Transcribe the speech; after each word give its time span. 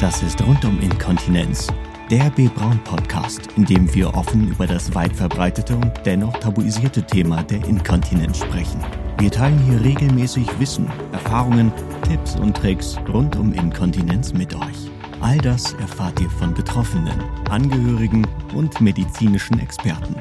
Das 0.00 0.22
ist 0.22 0.40
rund 0.46 0.64
um 0.64 0.80
Inkontinenz. 0.80 1.66
Der 2.08 2.30
B. 2.30 2.48
Braun 2.54 2.78
Podcast, 2.84 3.48
in 3.56 3.64
dem 3.64 3.92
wir 3.92 4.14
offen 4.14 4.46
über 4.48 4.64
das 4.64 4.94
weit 4.94 5.14
verbreitete 5.14 5.74
und 5.74 5.92
dennoch 6.04 6.34
tabuisierte 6.38 7.02
Thema 7.02 7.42
der 7.42 7.64
Inkontinenz 7.64 8.38
sprechen. 8.38 8.80
Wir 9.18 9.32
teilen 9.32 9.58
hier 9.58 9.80
regelmäßig 9.82 10.46
Wissen, 10.60 10.88
Erfahrungen, 11.10 11.72
Tipps 12.08 12.36
und 12.36 12.56
Tricks 12.56 12.96
rund 13.12 13.34
um 13.34 13.52
Inkontinenz 13.52 14.32
mit 14.32 14.54
euch. 14.54 14.88
All 15.20 15.38
das 15.38 15.72
erfahrt 15.74 16.20
ihr 16.20 16.30
von 16.30 16.54
Betroffenen, 16.54 17.20
Angehörigen 17.50 18.24
und 18.54 18.80
medizinischen 18.80 19.58
Experten. 19.58 20.14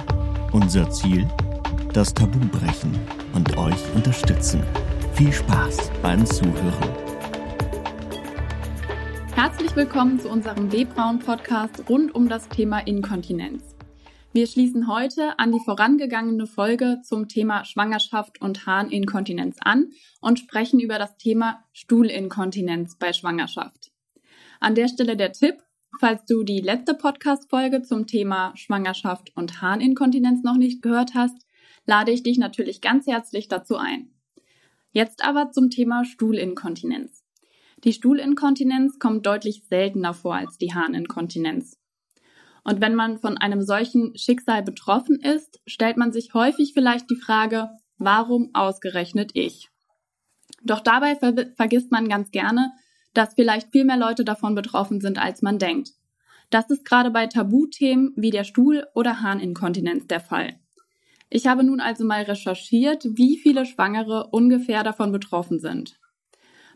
Unser 0.53 0.89
Ziel? 0.89 1.27
Das 1.93 2.15
Tabu 2.15 2.39
brechen 2.47 2.97
und 3.35 3.55
euch 3.57 3.93
unterstützen. 3.93 4.63
Viel 5.13 5.31
Spaß 5.31 5.91
beim 6.01 6.25
Zuhören. 6.25 6.96
Willkommen 9.77 10.19
zu 10.19 10.27
unserem 10.29 10.69
B-Braun-Podcast 10.69 11.87
rund 11.87 12.15
um 12.15 12.27
das 12.27 12.49
Thema 12.49 12.79
Inkontinenz. 12.79 13.75
Wir 14.33 14.47
schließen 14.47 14.87
heute 14.87 15.37
an 15.37 15.51
die 15.51 15.59
vorangegangene 15.63 16.47
Folge 16.47 17.01
zum 17.03 17.27
Thema 17.27 17.63
Schwangerschaft 17.63 18.41
und 18.41 18.65
Harninkontinenz 18.65 19.57
an 19.59 19.91
und 20.19 20.39
sprechen 20.39 20.79
über 20.79 20.97
das 20.97 21.17
Thema 21.17 21.63
Stuhlinkontinenz 21.73 22.97
bei 22.97 23.13
Schwangerschaft. 23.13 23.91
An 24.59 24.73
der 24.73 24.87
Stelle 24.87 25.15
der 25.15 25.31
Tipp, 25.31 25.57
falls 25.99 26.25
du 26.25 26.41
die 26.41 26.61
letzte 26.61 26.95
Podcast-Folge 26.95 27.83
zum 27.83 28.07
Thema 28.07 28.53
Schwangerschaft 28.55 29.31
und 29.35 29.61
Harninkontinenz 29.61 30.41
noch 30.41 30.57
nicht 30.57 30.81
gehört 30.81 31.13
hast, 31.13 31.45
lade 31.85 32.09
ich 32.09 32.23
dich 32.23 32.39
natürlich 32.39 32.81
ganz 32.81 33.05
herzlich 33.05 33.47
dazu 33.47 33.77
ein. 33.77 34.09
Jetzt 34.91 35.23
aber 35.23 35.51
zum 35.51 35.69
Thema 35.69 36.03
Stuhlinkontinenz. 36.03 37.26
Die 37.87 37.93
Stuhlinkontinenz 37.93 38.99
kommt 38.99 39.25
deutlich 39.25 39.63
seltener 39.69 40.13
vor 40.13 40.35
als 40.35 40.57
die 40.57 40.73
Harninkontinenz. 40.73 41.79
Und 42.65 42.81
wenn 42.81 42.95
man 42.95 43.17
von 43.17 43.37
einem 43.37 43.61
solchen 43.61 44.11
Schicksal 44.17 44.61
betroffen 44.61 45.21
ist, 45.21 45.61
stellt 45.65 45.95
man 45.95 46.11
sich 46.11 46.33
häufig 46.33 46.73
vielleicht 46.73 47.09
die 47.09 47.15
Frage, 47.15 47.69
warum 47.97 48.49
ausgerechnet 48.51 49.31
ich? 49.35 49.69
Doch 50.63 50.81
dabei 50.81 51.15
ver 51.15 51.33
vergisst 51.55 51.89
man 51.89 52.09
ganz 52.09 52.31
gerne, 52.31 52.73
dass 53.13 53.35
vielleicht 53.35 53.71
viel 53.71 53.85
mehr 53.85 53.95
Leute 53.95 54.25
davon 54.25 54.53
betroffen 54.53 54.99
sind, 54.99 55.17
als 55.17 55.41
man 55.41 55.57
denkt. 55.57 55.91
Das 56.49 56.69
ist 56.69 56.83
gerade 56.83 57.09
bei 57.09 57.27
Tabuthemen 57.27 58.11
wie 58.17 58.31
der 58.31 58.43
Stuhl- 58.43 58.85
oder 58.95 59.21
Harninkontinenz 59.21 60.07
der 60.07 60.19
Fall. 60.19 60.59
Ich 61.29 61.47
habe 61.47 61.63
nun 61.63 61.79
also 61.79 62.03
mal 62.03 62.23
recherchiert, 62.23 63.05
wie 63.13 63.37
viele 63.37 63.65
Schwangere 63.65 64.27
ungefähr 64.31 64.83
davon 64.83 65.13
betroffen 65.13 65.61
sind. 65.61 65.97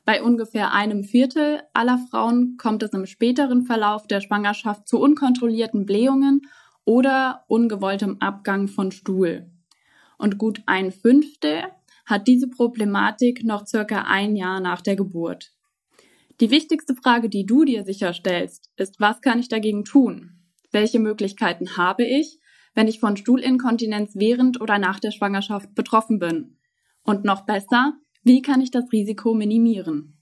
Bei 0.03 0.23
ungefähr 0.23 0.73
einem 0.73 1.03
Viertel 1.03 1.61
aller 1.73 1.99
Frauen 2.09 2.57
kommt 2.57 2.81
es 2.83 2.91
im 2.91 3.05
späteren 3.05 3.63
Verlauf 3.63 4.07
der 4.07 4.21
Schwangerschaft 4.21 4.87
zu 4.87 4.99
unkontrollierten 4.99 5.85
Blähungen 5.85 6.41
oder 6.85 7.43
ungewolltem 7.47 8.17
Abgang 8.19 8.67
von 8.67 8.91
Stuhl. 8.91 9.49
Und 10.17 10.37
gut 10.37 10.61
ein 10.65 10.91
Fünftel 10.91 11.63
hat 12.05 12.27
diese 12.27 12.47
Problematik 12.47 13.43
noch 13.43 13.67
circa 13.67 14.03
ein 14.03 14.35
Jahr 14.35 14.59
nach 14.59 14.81
der 14.81 14.95
Geburt. 14.95 15.51
Die 16.39 16.49
wichtigste 16.49 16.95
Frage, 16.95 17.29
die 17.29 17.45
du 17.45 17.63
dir 17.65 17.83
sicher 17.83 18.13
stellst, 18.13 18.71
ist, 18.75 18.99
was 18.99 19.21
kann 19.21 19.39
ich 19.39 19.47
dagegen 19.47 19.85
tun? 19.85 20.39
Welche 20.71 20.99
Möglichkeiten 20.99 21.77
habe 21.77 22.03
ich, 22.03 22.39
wenn 22.73 22.87
ich 22.87 22.99
von 22.99 23.17
Stuhlinkontinenz 23.17 24.13
während 24.15 24.59
oder 24.59 24.79
nach 24.79 24.99
der 24.99 25.11
Schwangerschaft 25.11 25.75
betroffen 25.75 26.17
bin? 26.17 26.57
Und 27.03 27.23
noch 27.23 27.45
besser, 27.45 27.93
wie 28.23 28.41
kann 28.41 28.61
ich 28.61 28.71
das 28.71 28.91
Risiko 28.91 29.33
minimieren? 29.33 30.17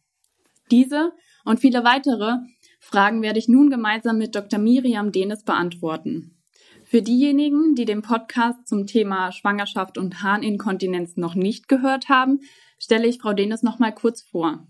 Diese 0.71 1.11
und 1.45 1.59
viele 1.59 1.83
weitere 1.83 2.37
Fragen 2.79 3.21
werde 3.21 3.39
ich 3.39 3.47
nun 3.47 3.69
gemeinsam 3.69 4.17
mit 4.17 4.35
Dr. 4.35 4.59
Miriam 4.59 5.11
Denes 5.11 5.43
beantworten. 5.43 6.37
Für 6.83 7.01
diejenigen, 7.01 7.75
die 7.75 7.85
den 7.85 8.01
Podcast 8.01 8.67
zum 8.67 8.87
Thema 8.87 9.31
Schwangerschaft 9.31 9.97
und 9.97 10.23
Harninkontinenz 10.23 11.17
noch 11.17 11.35
nicht 11.35 11.67
gehört 11.67 12.09
haben, 12.09 12.39
stelle 12.79 13.07
ich 13.07 13.19
Frau 13.19 13.33
Denes 13.33 13.61
noch 13.61 13.79
mal 13.79 13.93
kurz 13.93 14.21
vor. 14.21 14.67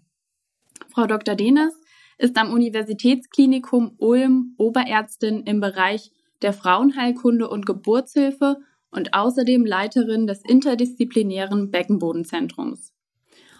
Frau 0.89 1.05
Dr. 1.05 1.35
Denes 1.35 1.73
ist 2.17 2.37
am 2.37 2.51
Universitätsklinikum 2.51 3.95
Ulm 3.97 4.55
Oberärztin 4.57 5.43
im 5.43 5.61
Bereich 5.61 6.11
der 6.41 6.53
Frauenheilkunde 6.53 7.49
und 7.49 7.65
Geburtshilfe 7.65 8.57
und 8.91 9.13
außerdem 9.13 9.65
Leiterin 9.65 10.27
des 10.27 10.41
interdisziplinären 10.43 11.71
Beckenbodenzentrums. 11.71 12.93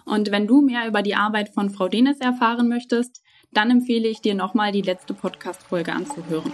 Und 0.09 0.31
wenn 0.31 0.47
du 0.47 0.62
mehr 0.62 0.88
über 0.88 1.03
die 1.03 1.14
Arbeit 1.14 1.50
von 1.50 1.70
Frau 1.70 1.88
Denes 1.88 2.18
erfahren 2.20 2.68
möchtest, 2.68 3.22
dann 3.52 3.70
empfehle 3.70 4.08
ich 4.08 4.22
dir 4.22 4.34
nochmal 4.34 4.72
die 4.72 4.81
letzte 4.81 5.14
Podcast-Folge 5.14 5.94
anzuhören. 5.94 6.52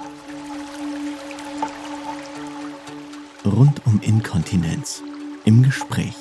Rund 3.46 3.82
um 3.86 4.02
Inkontinenz. 4.02 5.02
Im 5.46 5.64
Gespräch. 5.64 6.16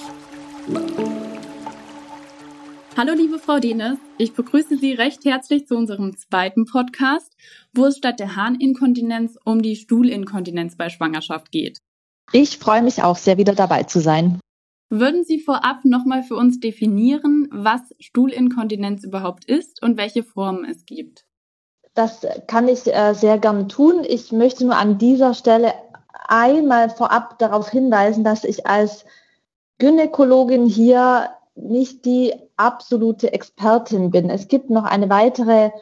Hallo 2.97 3.15
liebe 3.15 3.41
Frau 3.41 3.59
Denes, 3.59 3.99
ich 4.16 4.34
begrüße 4.34 4.77
Sie 4.77 4.93
recht 4.93 5.25
herzlich 5.25 5.66
zu 5.66 5.77
unserem 5.77 6.16
zweiten 6.16 6.66
Podcast, 6.66 7.33
wo 7.72 7.87
es 7.87 7.97
statt 7.97 8.21
der 8.21 8.37
Harninkontinenz 8.37 9.37
um 9.45 9.61
die 9.61 9.75
Stuhlinkontinenz 9.75 10.77
bei 10.77 10.89
Schwangerschaft 10.89 11.51
geht. 11.51 11.78
Ich 12.31 12.59
freue 12.59 12.83
mich 12.83 13.03
auch 13.03 13.16
sehr, 13.16 13.39
wieder 13.39 13.56
dabei 13.56 13.83
zu 13.83 14.01
sein. 14.01 14.39
Würden 14.97 15.25
Sie 15.25 15.41
vorab 15.41 15.84
nochmal 15.84 16.22
für 16.22 16.37
uns 16.37 16.60
definieren, 16.60 17.49
was 17.50 17.81
Stuhlinkontinenz 17.99 19.03
überhaupt 19.03 19.44
ist 19.44 19.82
und 19.82 19.97
welche 19.97 20.22
Formen 20.22 20.65
es 20.65 20.87
gibt? 20.87 21.25
Das 21.94 22.25
kann 22.47 22.69
ich 22.69 22.87
äh, 22.87 23.12
sehr 23.12 23.38
gern 23.38 23.69
tun. 23.69 24.04
Ich 24.06 24.31
möchte 24.31 24.65
nur 24.65 24.77
an 24.77 24.97
dieser 24.97 25.34
Stelle 25.34 25.75
einmal 26.28 26.91
vorab 26.91 27.41
darauf 27.41 27.71
hinweisen, 27.71 28.22
dass 28.22 28.44
ich 28.44 28.69
als 28.69 29.04
Gynäkologin 29.78 30.65
hier 30.65 31.31
nicht 31.56 32.04
die 32.04 32.33
absolute 32.56 33.33
Expertin 33.33 34.12
bin. 34.12 34.31
Es 34.31 34.47
gibt 34.47 34.71
noch 34.71 34.84
eine 34.84 35.10
weitere 35.10 35.72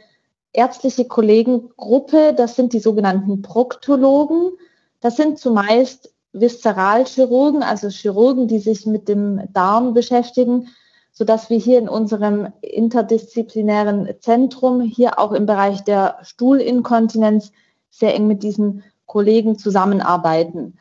ärztliche 0.55 1.05
Kollegengruppe, 1.05 2.33
das 2.35 2.57
sind 2.57 2.73
die 2.73 2.81
sogenannten 2.81 3.43
Proktologen. 3.43 4.53
Das 5.01 5.17
sind 5.17 5.39
zumeist 5.39 6.15
Viszeralchirurgen, 6.33 7.63
also 7.63 7.89
Chirurgen, 7.89 8.49
die 8.49 8.59
sich 8.59 8.87
mit 8.87 9.09
dem 9.09 9.43
Darm 9.53 9.95
beschäftigen, 9.95 10.69
so 11.13 11.25
dass 11.25 11.51
wir 11.51 11.59
hier 11.59 11.79
in 11.79 11.89
unserem 11.89 12.53
interdisziplinären 12.63 14.09
Zentrum 14.21 14.81
hier 14.81 15.19
auch 15.19 15.33
im 15.33 15.47
Bereich 15.47 15.85
der 15.85 16.19
Stuhlinkontinenz 16.23 17.53
sehr 17.91 18.15
eng 18.15 18.27
mit 18.27 18.43
diesen 18.43 18.83
Kollegen 19.05 19.59
zusammenarbeiten. 19.59 20.79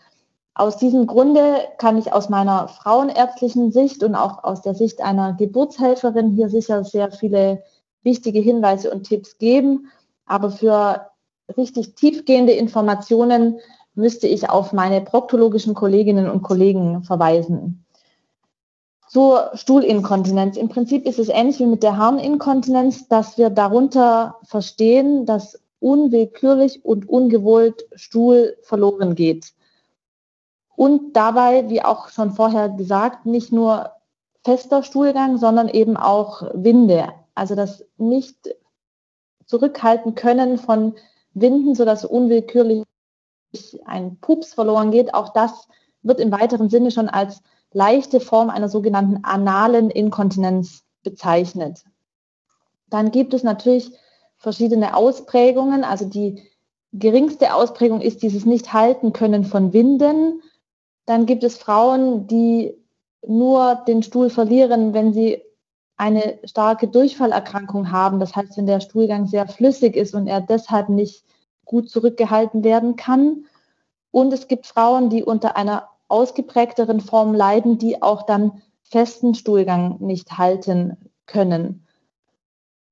Aus 0.53 0.77
diesem 0.77 1.07
Grunde 1.07 1.55
kann 1.77 1.97
ich 1.97 2.13
aus 2.13 2.29
meiner 2.29 2.67
frauenärztlichen 2.67 3.71
Sicht 3.71 4.03
und 4.03 4.15
auch 4.15 4.43
aus 4.43 4.61
der 4.61 4.75
Sicht 4.75 5.01
einer 5.01 5.33
Geburtshelferin 5.33 6.29
hier 6.29 6.49
sicher 6.49 6.83
sehr 6.83 7.11
viele 7.11 7.63
wichtige 8.03 8.39
Hinweise 8.39 8.91
und 8.91 9.03
Tipps 9.03 9.37
geben. 9.37 9.87
Aber 10.25 10.51
für 10.51 11.07
richtig 11.57 11.95
tiefgehende 11.95 12.53
Informationen 12.53 13.59
müsste 13.95 14.27
ich 14.27 14.49
auf 14.49 14.73
meine 14.73 15.01
proktologischen 15.01 15.73
Kolleginnen 15.73 16.29
und 16.29 16.41
Kollegen 16.41 17.03
verweisen. 17.03 17.85
Zur 19.07 19.51
Stuhlinkontinenz. 19.53 20.55
Im 20.55 20.69
Prinzip 20.69 21.05
ist 21.05 21.19
es 21.19 21.27
ähnlich 21.27 21.59
wie 21.59 21.65
mit 21.65 21.83
der 21.83 21.97
Harninkontinenz, 21.97 23.09
dass 23.09 23.37
wir 23.37 23.49
darunter 23.49 24.37
verstehen, 24.43 25.25
dass 25.25 25.59
unwillkürlich 25.79 26.85
und 26.85 27.09
ungewollt 27.09 27.85
Stuhl 27.95 28.55
verloren 28.61 29.15
geht. 29.15 29.53
Und 30.75 31.13
dabei, 31.13 31.69
wie 31.69 31.83
auch 31.83 32.09
schon 32.09 32.31
vorher 32.31 32.69
gesagt, 32.69 33.25
nicht 33.25 33.51
nur 33.51 33.91
fester 34.43 34.83
Stuhlgang, 34.83 35.37
sondern 35.37 35.67
eben 35.67 35.97
auch 35.97 36.43
Winde. 36.53 37.09
Also 37.35 37.55
das 37.55 37.85
nicht 37.97 38.55
zurückhalten 39.45 40.15
können 40.15 40.57
von 40.57 40.95
Winden, 41.33 41.75
sodass 41.75 42.05
unwillkürlich 42.05 42.83
ein 43.85 44.17
Pups 44.21 44.53
verloren 44.53 44.91
geht, 44.91 45.13
auch 45.13 45.33
das 45.33 45.67
wird 46.03 46.19
im 46.19 46.31
weiteren 46.31 46.69
Sinne 46.69 46.91
schon 46.91 47.09
als 47.09 47.41
leichte 47.73 48.19
Form 48.19 48.49
einer 48.49 48.69
sogenannten 48.69 49.23
analen 49.23 49.89
Inkontinenz 49.89 50.83
bezeichnet. 51.03 51.83
Dann 52.89 53.11
gibt 53.11 53.33
es 53.33 53.43
natürlich 53.43 53.91
verschiedene 54.37 54.95
Ausprägungen. 54.95 55.83
Also 55.83 56.05
die 56.05 56.43
geringste 56.93 57.53
Ausprägung 57.53 58.01
ist 58.01 58.21
dieses 58.21 58.45
Nicht-Halten 58.45 59.13
können 59.13 59.45
von 59.45 59.73
Winden. 59.73 60.41
Dann 61.05 61.25
gibt 61.25 61.43
es 61.43 61.57
Frauen, 61.57 62.27
die 62.27 62.75
nur 63.25 63.75
den 63.87 64.03
Stuhl 64.03 64.29
verlieren, 64.29 64.93
wenn 64.93 65.13
sie 65.13 65.41
eine 65.95 66.39
starke 66.43 66.87
Durchfallerkrankung 66.87 67.91
haben. 67.91 68.19
Das 68.19 68.35
heißt, 68.35 68.57
wenn 68.57 68.65
der 68.65 68.81
Stuhlgang 68.81 69.27
sehr 69.27 69.47
flüssig 69.47 69.95
ist 69.95 70.15
und 70.15 70.27
er 70.27 70.41
deshalb 70.41 70.89
nicht 70.89 71.23
gut 71.65 71.89
zurückgehalten 71.89 72.63
werden 72.63 72.95
kann. 72.95 73.45
Und 74.11 74.33
es 74.33 74.47
gibt 74.47 74.67
Frauen, 74.67 75.09
die 75.09 75.23
unter 75.23 75.55
einer 75.55 75.89
ausgeprägteren 76.07 76.99
Form 76.99 77.33
leiden, 77.33 77.77
die 77.77 78.01
auch 78.01 78.23
dann 78.23 78.61
festen 78.83 79.35
Stuhlgang 79.35 79.97
nicht 79.99 80.37
halten 80.37 80.97
können. 81.25 81.87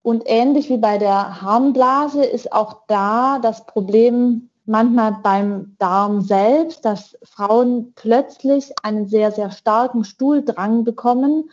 Und 0.01 0.23
ähnlich 0.25 0.69
wie 0.69 0.77
bei 0.77 0.97
der 0.97 1.41
Harnblase 1.41 2.23
ist 2.23 2.53
auch 2.53 2.81
da 2.87 3.39
das 3.39 3.65
Problem 3.65 4.49
manchmal 4.65 5.17
beim 5.23 5.75
Darm 5.79 6.21
selbst, 6.21 6.85
dass 6.85 7.17
Frauen 7.23 7.93
plötzlich 7.95 8.71
einen 8.83 9.07
sehr, 9.07 9.31
sehr 9.31 9.51
starken 9.51 10.03
Stuhldrang 10.03 10.83
bekommen 10.83 11.49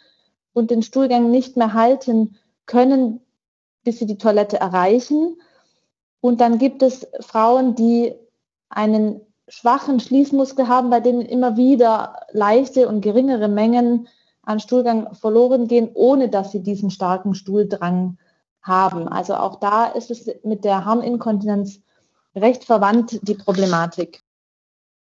und 0.53 0.71
den 0.71 0.83
Stuhlgang 0.83 1.31
nicht 1.31 1.57
mehr 1.57 1.73
halten 1.73 2.37
können, 2.67 3.21
bis 3.85 3.99
sie 3.99 4.07
die 4.07 4.19
Toilette 4.19 4.61
erreichen. 4.61 5.41
Und 6.27 6.41
dann 6.41 6.59
gibt 6.59 6.83
es 6.83 7.07
Frauen, 7.21 7.77
die 7.77 8.13
einen 8.69 9.21
schwachen 9.47 10.01
Schließmuskel 10.01 10.67
haben, 10.67 10.91
bei 10.91 10.99
denen 10.99 11.21
immer 11.21 11.57
wieder 11.57 12.27
leichte 12.33 12.89
und 12.89 13.01
geringere 13.01 13.47
Mengen 13.47 14.09
an 14.43 14.59
Stuhlgang 14.59 15.15
verloren 15.15 15.69
gehen, 15.69 15.89
ohne 15.95 16.29
dass 16.29 16.51
sie 16.51 16.65
diesen 16.65 16.91
starken 16.91 17.37
Stuhldrang 17.37 18.19
haben. 18.61 19.07
Also 19.07 19.37
auch 19.37 19.61
da 19.61 19.87
ist 19.87 20.11
es 20.11 20.29
mit 20.43 20.65
der 20.65 20.85
Harninkontinenz 20.85 21.81
recht 22.35 22.65
verwandt, 22.65 23.21
die 23.23 23.35
Problematik. 23.35 24.25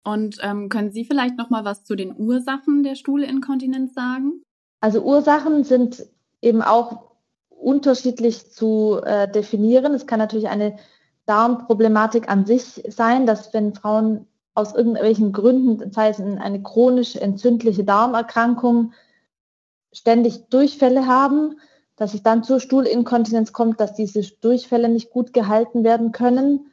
Und 0.04 0.36
ähm, 0.42 0.68
können 0.68 0.90
Sie 0.90 1.06
vielleicht 1.06 1.38
noch 1.38 1.48
mal 1.48 1.64
was 1.64 1.84
zu 1.84 1.96
den 1.96 2.14
Ursachen 2.18 2.82
der 2.82 2.96
Stuhlinkontinenz 2.96 3.94
sagen? 3.94 4.42
Also 4.82 5.00
Ursachen 5.00 5.64
sind 5.64 6.04
eben 6.42 6.60
auch 6.60 7.14
unterschiedlich 7.48 8.52
zu 8.52 9.00
äh, 9.02 9.26
definieren. 9.26 9.94
Es 9.94 10.06
kann 10.06 10.18
natürlich 10.18 10.48
eine 10.48 10.76
Darmproblematik 11.26 12.28
an 12.28 12.46
sich 12.46 12.82
sein, 12.88 13.26
dass 13.26 13.52
wenn 13.54 13.74
Frauen 13.74 14.26
aus 14.54 14.74
irgendwelchen 14.74 15.32
Gründen, 15.32 15.92
sei 15.92 16.08
es 16.08 16.20
eine 16.20 16.62
chronisch 16.62 17.16
entzündliche 17.16 17.84
Darmerkrankung, 17.84 18.92
ständig 19.92 20.48
Durchfälle 20.48 21.06
haben, 21.06 21.58
dass 21.96 22.14
es 22.14 22.22
dann 22.22 22.42
zur 22.42 22.60
Stuhlinkontinenz 22.60 23.52
kommt, 23.52 23.80
dass 23.80 23.94
diese 23.94 24.22
Durchfälle 24.40 24.88
nicht 24.88 25.10
gut 25.10 25.32
gehalten 25.32 25.84
werden 25.84 26.12
können. 26.12 26.72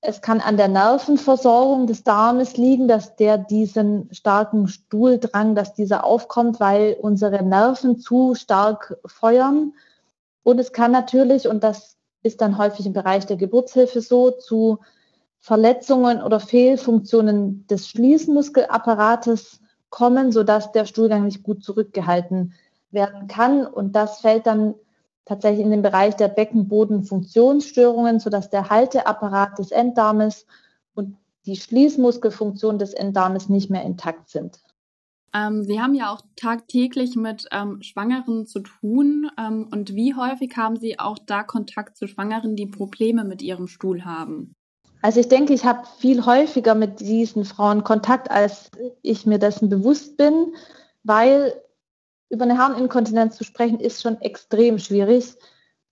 Es 0.00 0.22
kann 0.22 0.40
an 0.40 0.56
der 0.56 0.68
Nervenversorgung 0.68 1.86
des 1.86 2.04
Darmes 2.04 2.56
liegen, 2.56 2.88
dass 2.88 3.16
der 3.16 3.36
diesen 3.36 4.08
starken 4.12 4.68
Stuhldrang, 4.68 5.54
dass 5.54 5.74
dieser 5.74 6.04
aufkommt, 6.04 6.60
weil 6.60 6.96
unsere 7.00 7.42
Nerven 7.42 7.98
zu 7.98 8.34
stark 8.34 8.96
feuern. 9.04 9.74
Und 10.42 10.58
es 10.58 10.72
kann 10.72 10.92
natürlich, 10.92 11.48
und 11.48 11.62
das 11.64 11.97
ist 12.28 12.40
dann 12.40 12.58
häufig 12.58 12.86
im 12.86 12.92
Bereich 12.92 13.26
der 13.26 13.36
Geburtshilfe 13.36 14.00
so, 14.00 14.30
zu 14.30 14.78
Verletzungen 15.40 16.22
oder 16.22 16.40
Fehlfunktionen 16.40 17.66
des 17.66 17.88
Schließmuskelapparates 17.88 19.60
kommen, 19.90 20.30
sodass 20.30 20.70
der 20.72 20.84
Stuhlgang 20.84 21.24
nicht 21.24 21.42
gut 21.42 21.64
zurückgehalten 21.64 22.52
werden 22.90 23.26
kann. 23.28 23.66
Und 23.66 23.96
das 23.96 24.20
fällt 24.20 24.46
dann 24.46 24.74
tatsächlich 25.24 25.64
in 25.64 25.70
den 25.70 25.82
Bereich 25.82 26.16
der 26.16 26.28
Beckenbodenfunktionsstörungen, 26.28 28.20
sodass 28.20 28.50
der 28.50 28.68
Halteapparat 28.68 29.58
des 29.58 29.70
Enddarmes 29.70 30.46
und 30.94 31.16
die 31.46 31.56
Schließmuskelfunktion 31.56 32.78
des 32.78 32.92
Enddarmes 32.92 33.48
nicht 33.48 33.70
mehr 33.70 33.82
intakt 33.82 34.28
sind. 34.28 34.60
Ähm, 35.34 35.64
Sie 35.64 35.80
haben 35.80 35.94
ja 35.94 36.12
auch 36.12 36.22
tagtäglich 36.36 37.16
mit 37.16 37.46
ähm, 37.52 37.82
Schwangeren 37.82 38.46
zu 38.46 38.60
tun. 38.60 39.30
Ähm, 39.38 39.68
und 39.70 39.94
wie 39.94 40.14
häufig 40.14 40.56
haben 40.56 40.76
Sie 40.76 40.98
auch 40.98 41.18
da 41.18 41.42
Kontakt 41.42 41.96
zu 41.96 42.06
Schwangeren, 42.06 42.56
die 42.56 42.66
Probleme 42.66 43.24
mit 43.24 43.42
ihrem 43.42 43.68
Stuhl 43.68 44.04
haben? 44.04 44.54
Also 45.00 45.20
ich 45.20 45.28
denke, 45.28 45.52
ich 45.52 45.64
habe 45.64 45.86
viel 45.98 46.24
häufiger 46.26 46.74
mit 46.74 47.00
diesen 47.00 47.44
Frauen 47.44 47.84
Kontakt, 47.84 48.30
als 48.30 48.70
ich 49.02 49.26
mir 49.26 49.38
dessen 49.38 49.68
bewusst 49.68 50.16
bin, 50.16 50.54
weil 51.04 51.54
über 52.30 52.44
eine 52.44 52.58
Harninkontinenz 52.58 53.36
zu 53.36 53.44
sprechen 53.44 53.80
ist 53.80 54.02
schon 54.02 54.20
extrem 54.20 54.78
schwierig. 54.78 55.36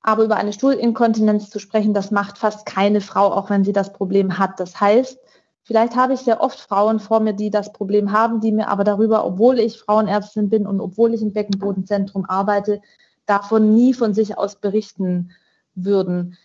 Aber 0.00 0.24
über 0.24 0.36
eine 0.36 0.52
Stuhlinkontinenz 0.52 1.50
zu 1.50 1.58
sprechen, 1.58 1.92
das 1.92 2.10
macht 2.10 2.38
fast 2.38 2.64
keine 2.64 3.00
Frau, 3.00 3.32
auch 3.32 3.50
wenn 3.50 3.64
sie 3.64 3.72
das 3.72 3.92
Problem 3.92 4.38
hat. 4.38 4.60
Das 4.60 4.80
heißt, 4.80 5.18
vielleicht 5.66 5.96
habe 5.96 6.14
ich 6.14 6.20
sehr 6.20 6.40
oft 6.40 6.58
Frauen 6.58 7.00
vor 7.00 7.20
mir, 7.20 7.34
die 7.34 7.50
das 7.50 7.72
Problem 7.72 8.12
haben, 8.12 8.40
die 8.40 8.52
mir 8.52 8.68
aber 8.68 8.84
darüber, 8.84 9.26
obwohl 9.26 9.58
ich 9.58 9.78
Frauenärztin 9.78 10.48
bin 10.48 10.66
und 10.66 10.80
obwohl 10.80 11.12
ich 11.12 11.20
im 11.20 11.32
Beckenbodenzentrum 11.32 12.24
arbeite, 12.24 12.80
davon 13.26 13.74
nie 13.74 13.92
von 13.92 14.14
sich 14.14 14.38
aus 14.38 14.56
berichten 14.56 15.32
würden. 15.74 16.38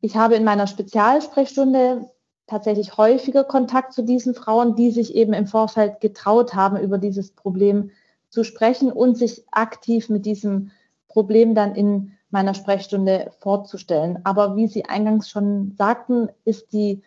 Ich 0.00 0.16
habe 0.16 0.34
in 0.34 0.44
meiner 0.44 0.66
Spezialsprechstunde 0.66 2.10
tatsächlich 2.46 2.96
häufiger 2.98 3.44
Kontakt 3.44 3.94
zu 3.94 4.02
diesen 4.02 4.34
Frauen, 4.34 4.76
die 4.76 4.90
sich 4.90 5.14
eben 5.14 5.32
im 5.32 5.46
Vorfeld 5.46 6.00
getraut 6.00 6.54
haben, 6.54 6.76
über 6.76 6.98
dieses 6.98 7.32
Problem 7.32 7.90
zu 8.28 8.44
sprechen 8.44 8.92
und 8.92 9.16
sich 9.16 9.44
aktiv 9.50 10.10
mit 10.10 10.26
diesem 10.26 10.70
Problem 11.08 11.54
dann 11.54 11.74
in 11.74 12.12
meiner 12.30 12.52
Sprechstunde 12.52 13.30
vorzustellen. 13.40 14.18
Aber 14.24 14.54
wie 14.54 14.66
Sie 14.66 14.84
eingangs 14.84 15.30
schon 15.30 15.74
sagten, 15.78 16.28
ist 16.44 16.72
die 16.72 17.02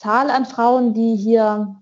Zahl 0.00 0.30
an 0.30 0.46
Frauen, 0.46 0.94
die 0.94 1.14
hier 1.14 1.76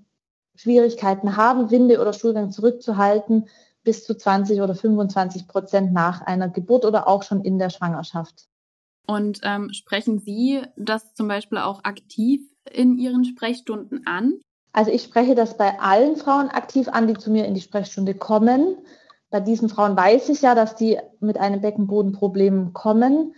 Schwierigkeiten 0.56 1.36
haben, 1.36 1.70
Winde 1.70 2.00
oder 2.00 2.12
Stuhlgang 2.12 2.50
zurückzuhalten, 2.50 3.48
bis 3.84 4.04
zu 4.04 4.16
20 4.16 4.60
oder 4.60 4.74
25 4.74 5.46
Prozent 5.46 5.92
nach 5.92 6.22
einer 6.22 6.48
Geburt 6.48 6.84
oder 6.84 7.06
auch 7.06 7.22
schon 7.22 7.42
in 7.42 7.60
der 7.60 7.70
Schwangerschaft. 7.70 8.48
Und 9.06 9.40
ähm, 9.44 9.72
sprechen 9.72 10.18
Sie 10.18 10.60
das 10.76 11.14
zum 11.14 11.28
Beispiel 11.28 11.58
auch 11.58 11.84
aktiv 11.84 12.40
in 12.70 12.98
Ihren 12.98 13.24
Sprechstunden 13.24 14.04
an? 14.06 14.40
Also 14.72 14.90
ich 14.90 15.04
spreche 15.04 15.36
das 15.36 15.56
bei 15.56 15.78
allen 15.78 16.16
Frauen 16.16 16.48
aktiv 16.48 16.88
an, 16.88 17.06
die 17.06 17.14
zu 17.14 17.30
mir 17.30 17.46
in 17.46 17.54
die 17.54 17.60
Sprechstunde 17.60 18.14
kommen. 18.14 18.76
Bei 19.30 19.40
diesen 19.40 19.68
Frauen 19.68 19.96
weiß 19.96 20.28
ich 20.30 20.42
ja, 20.42 20.56
dass 20.56 20.74
die 20.74 20.98
mit 21.20 21.38
einem 21.38 21.60
Beckenbodenproblem 21.60 22.72
kommen. 22.72 23.34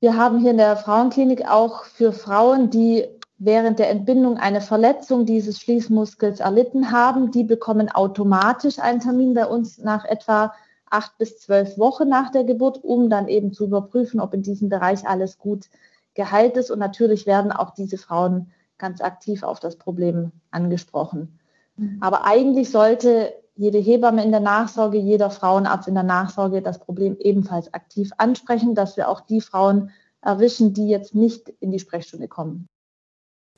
Wir 0.00 0.16
haben 0.16 0.38
hier 0.38 0.50
in 0.50 0.58
der 0.58 0.76
Frauenklinik 0.76 1.48
auch 1.48 1.84
für 1.84 2.12
Frauen, 2.12 2.70
die 2.70 3.08
während 3.40 3.78
der 3.78 3.88
Entbindung 3.88 4.36
eine 4.36 4.60
Verletzung 4.60 5.24
dieses 5.24 5.58
Schließmuskels 5.58 6.40
erlitten 6.40 6.92
haben, 6.92 7.30
die 7.30 7.42
bekommen 7.42 7.88
automatisch 7.88 8.78
einen 8.78 9.00
Termin 9.00 9.32
bei 9.32 9.46
uns 9.46 9.78
nach 9.78 10.04
etwa 10.04 10.52
acht 10.90 11.16
bis 11.16 11.38
zwölf 11.40 11.78
Wochen 11.78 12.06
nach 12.08 12.30
der 12.30 12.44
Geburt, 12.44 12.84
um 12.84 13.08
dann 13.08 13.28
eben 13.28 13.54
zu 13.54 13.64
überprüfen, 13.64 14.20
ob 14.20 14.34
in 14.34 14.42
diesem 14.42 14.68
Bereich 14.68 15.08
alles 15.08 15.38
gut 15.38 15.70
geheilt 16.12 16.58
ist. 16.58 16.70
Und 16.70 16.80
natürlich 16.80 17.26
werden 17.26 17.50
auch 17.50 17.70
diese 17.70 17.96
Frauen 17.96 18.50
ganz 18.76 19.00
aktiv 19.00 19.42
auf 19.42 19.58
das 19.58 19.76
Problem 19.76 20.32
angesprochen. 20.50 21.38
Mhm. 21.76 21.96
Aber 22.00 22.26
eigentlich 22.26 22.70
sollte 22.70 23.32
jede 23.56 23.78
Hebamme 23.78 24.22
in 24.22 24.32
der 24.32 24.40
Nachsorge, 24.40 24.98
jeder 24.98 25.30
Frauenarzt 25.30 25.88
in 25.88 25.94
der 25.94 26.02
Nachsorge 26.02 26.60
das 26.60 26.78
Problem 26.78 27.16
ebenfalls 27.18 27.72
aktiv 27.72 28.10
ansprechen, 28.18 28.74
dass 28.74 28.98
wir 28.98 29.08
auch 29.08 29.22
die 29.22 29.40
Frauen 29.40 29.92
erwischen, 30.20 30.74
die 30.74 30.88
jetzt 30.88 31.14
nicht 31.14 31.48
in 31.60 31.70
die 31.70 31.78
Sprechstunde 31.78 32.28
kommen. 32.28 32.68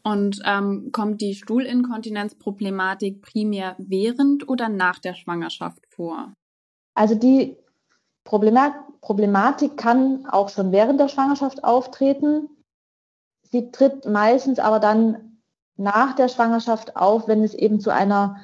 Und 0.05 0.41
ähm, 0.45 0.91
kommt 0.93 1.21
die 1.21 1.35
Stuhlinkontinenzproblematik 1.35 3.23
primär 3.23 3.77
während 3.79 4.49
oder 4.49 4.69
nach 4.69 4.99
der 4.99 5.15
Schwangerschaft 5.15 5.87
vor? 5.89 6.33
Also 6.95 7.15
die 7.15 7.57
Problematik 8.25 9.77
kann 9.77 10.27
auch 10.27 10.49
schon 10.49 10.73
während 10.73 11.01
der 11.01 11.09
Schwangerschaft 11.09 11.63
auftreten. 11.65 12.49
Sie 13.43 13.71
tritt 13.71 14.07
meistens 14.07 14.59
aber 14.59 14.81
dann 14.81 15.41
nach 15.77 16.15
der 16.15 16.29
Schwangerschaft 16.29 16.97
auf, 16.97 17.29
wenn 17.29 17.43
es 17.43 17.55
eben 17.55 17.81
zu 17.81 17.91
einer 17.91 18.37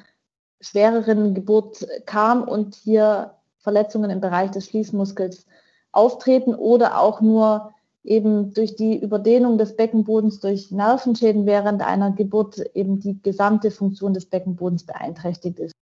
schwereren 0.61 1.33
Geburt 1.33 1.85
kam 2.05 2.43
und 2.43 2.75
hier 2.75 3.35
Verletzungen 3.59 4.09
im 4.09 4.21
Bereich 4.21 4.51
des 4.51 4.65
Schließmuskels 4.65 5.45
auftreten 5.91 6.55
oder 6.55 6.99
auch 6.99 7.21
nur 7.21 7.73
eben 8.03 8.53
durch 8.53 8.75
die 8.75 9.01
Überdehnung 9.01 9.57
des 9.57 9.75
Beckenbodens 9.75 10.39
durch 10.39 10.71
Nervenschäden 10.71 11.45
während 11.45 11.81
einer 11.81 12.11
Geburt 12.11 12.59
eben 12.73 12.99
die 12.99 13.21
gesamte 13.21 13.71
Funktion 13.71 14.13
des 14.13 14.25
Beckenbodens 14.25 14.85
beeinträchtigt 14.85 15.59
ist. 15.59 15.73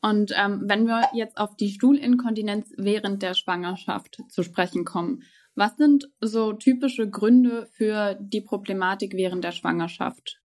Und 0.00 0.32
ähm, 0.36 0.62
wenn 0.64 0.86
wir 0.86 1.10
jetzt 1.14 1.36
auf 1.38 1.54
die 1.56 1.70
Stuhlinkontinenz 1.70 2.72
während 2.76 3.22
der 3.22 3.34
Schwangerschaft 3.34 4.22
zu 4.28 4.42
sprechen 4.42 4.84
kommen, 4.84 5.22
was 5.54 5.76
sind 5.76 6.10
so 6.20 6.54
typische 6.54 7.08
Gründe 7.08 7.66
für 7.72 8.16
die 8.18 8.40
Problematik 8.40 9.12
während 9.14 9.44
der 9.44 9.52
Schwangerschaft? 9.52 10.40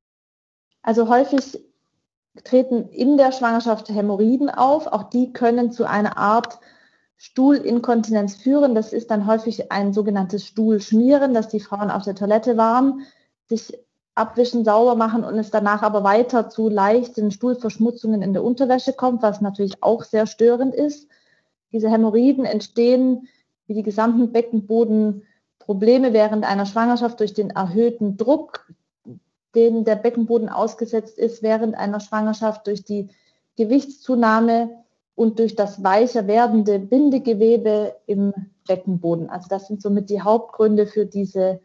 Also 0.84 1.10
häufig 1.10 1.60
treten 2.44 2.90
in 2.90 3.18
der 3.18 3.32
Schwangerschaft 3.32 3.90
Hämorrhoiden 3.90 4.50
auf. 4.50 4.86
Auch 4.86 5.10
die 5.10 5.34
können 5.34 5.72
zu 5.72 5.86
einer 5.86 6.18
Art 6.18 6.60
Stuhlinkontinenz 7.18 8.36
führen. 8.36 8.76
Das 8.76 8.94
ist 8.94 9.10
dann 9.12 9.26
häufig 9.26 9.72
ein 9.72 9.92
sogenanntes 9.92 10.46
Stuhlschmieren, 10.46 11.34
dass 11.34 11.48
die 11.48 11.60
Frauen 11.60 11.92
auf 11.92 12.04
der 12.04 12.16
Toilette 12.16 12.58
waren, 12.58 13.02
sich 13.48 13.78
abwischen, 14.14 14.64
sauber 14.64 14.96
machen 14.96 15.24
und 15.24 15.38
es 15.38 15.52
danach 15.52 15.82
aber 15.82 16.04
weiter 16.04 16.50
zu 16.50 16.70
leichten 16.70 17.32
Stuhlverschmutzungen 17.32 18.22
in 18.22 18.34
der 18.34 18.44
Unterwäsche 18.44 18.94
kommt, 18.94 19.22
was 19.22 19.42
natürlich 19.42 19.84
auch 19.84 20.04
sehr 20.04 20.26
störend 20.26 20.74
ist. 20.74 21.08
Diese 21.72 21.90
Hämorrhoiden 21.90 22.46
entstehen 22.46 23.28
wie 23.68 23.74
die 23.74 23.84
gesamten 23.84 24.32
Beckenbodenprobleme 24.32 26.14
während 26.14 26.46
einer 26.46 26.66
Schwangerschaft 26.66 27.20
durch 27.20 27.34
den 27.34 27.50
erhöhten 27.50 28.18
Druck, 28.18 28.72
den 29.54 29.84
der 29.86 29.96
Beckenboden 29.96 30.50
ausgesetzt 30.50 31.18
ist 31.18 31.44
während 31.44 31.76
einer 31.76 32.00
Schwangerschaft, 32.00 32.68
durch 32.68 32.84
die 32.84 33.10
Gewichtszunahme 33.56 34.84
und 35.18 35.40
durch 35.40 35.56
das 35.56 35.84
weicher 35.84 36.28
werdende 36.28 36.78
Bindegewebe 36.78 37.96
im 38.06 38.34
Beckenboden. 38.68 39.32
Also 39.32 39.48
das 39.50 39.68
sind 39.68 39.82
somit 39.82 40.12
die 40.12 40.22
Hauptgründe 40.22 40.86
für 40.86 41.08
diese 41.08 41.60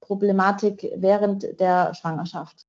Problematik 0.00 0.90
während 0.96 1.60
der 1.60 1.92
Schwangerschaft. 1.92 2.64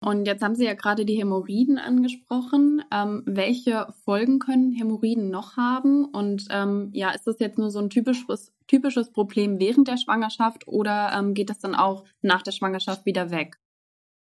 Und 0.00 0.26
jetzt 0.26 0.42
haben 0.42 0.54
Sie 0.54 0.64
ja 0.64 0.74
gerade 0.74 1.04
die 1.04 1.18
Hämorrhoiden 1.18 1.78
angesprochen. 1.78 2.84
Ähm, 2.92 3.24
welche 3.26 3.88
Folgen 4.04 4.38
können 4.38 4.70
Hämorrhoiden 4.70 5.30
noch 5.30 5.56
haben? 5.56 6.04
Und 6.04 6.46
ähm, 6.50 6.90
ja, 6.92 7.10
ist 7.10 7.26
das 7.26 7.40
jetzt 7.40 7.58
nur 7.58 7.72
so 7.72 7.80
ein 7.80 7.90
typisches, 7.90 8.52
typisches 8.68 9.10
Problem 9.10 9.58
während 9.58 9.88
der 9.88 9.96
Schwangerschaft 9.96 10.68
oder 10.68 11.10
ähm, 11.18 11.34
geht 11.34 11.50
das 11.50 11.58
dann 11.58 11.74
auch 11.74 12.04
nach 12.22 12.42
der 12.42 12.52
Schwangerschaft 12.52 13.06
wieder 13.06 13.32
weg? 13.32 13.56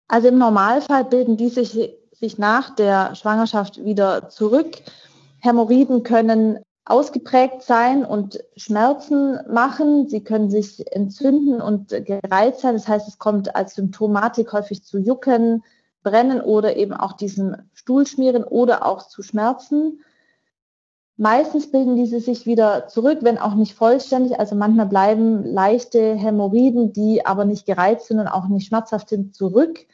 Also 0.07 0.29
im 0.29 0.39
Normalfall 0.39 1.05
bilden 1.05 1.37
die 1.37 1.49
sich, 1.49 1.77
sich 2.13 2.39
nach 2.39 2.77
der 2.77 3.17
Schwangerschaft 3.17 3.85
wieder 3.85 4.29
zurück. 4.29 4.77
Hämorrhoiden 5.45 6.03
können 6.03 6.59
ausgeprägt 6.87 7.63
sein 7.63 8.05
und 8.05 8.43
Schmerzen 8.57 9.39
machen. 9.49 10.09
Sie 10.09 10.23
können 10.23 10.51
sich 10.51 10.91
entzünden 10.93 11.61
und 11.61 11.89
gereizt 11.89 12.61
sein. 12.61 12.75
Das 12.75 12.89
heißt, 12.89 13.09
es 13.09 13.19
kommt 13.19 13.55
als 13.55 13.75
Symptomatik 13.75 14.53
häufig 14.53 14.85
zu 14.85 14.99
Jucken, 14.99 15.63
Brennen 16.03 16.41
oder 16.41 16.77
eben 16.77 16.95
auch 16.95 17.13
diesem 17.13 17.57
Stuhlschmieren 17.75 18.45
oder 18.45 18.87
auch 18.87 19.07
zu 19.07 19.23
Schmerzen. 19.23 20.01
Meistens 21.17 21.71
bilden 21.71 21.97
diese 21.97 22.21
sich 22.21 22.45
wieder 22.45 22.89
zurück, 22.89 23.19
wenn 23.23 23.39
auch 23.39 23.55
nicht 23.55 23.75
vollständig. 23.75 24.39
Also 24.39 24.57
manchmal 24.57 24.87
bleiben 24.87 25.45
leichte 25.45 26.15
Hämorrhoiden, 26.15 26.93
die 26.93 27.25
aber 27.25 27.45
nicht 27.45 27.67
gereizt 27.67 28.09
sind 28.09 28.19
und 28.19 28.29
auch 28.29 28.49
nicht 28.49 28.67
schmerzhaft 28.67 29.11
sind, 29.11 29.35
zurück. 29.35 29.87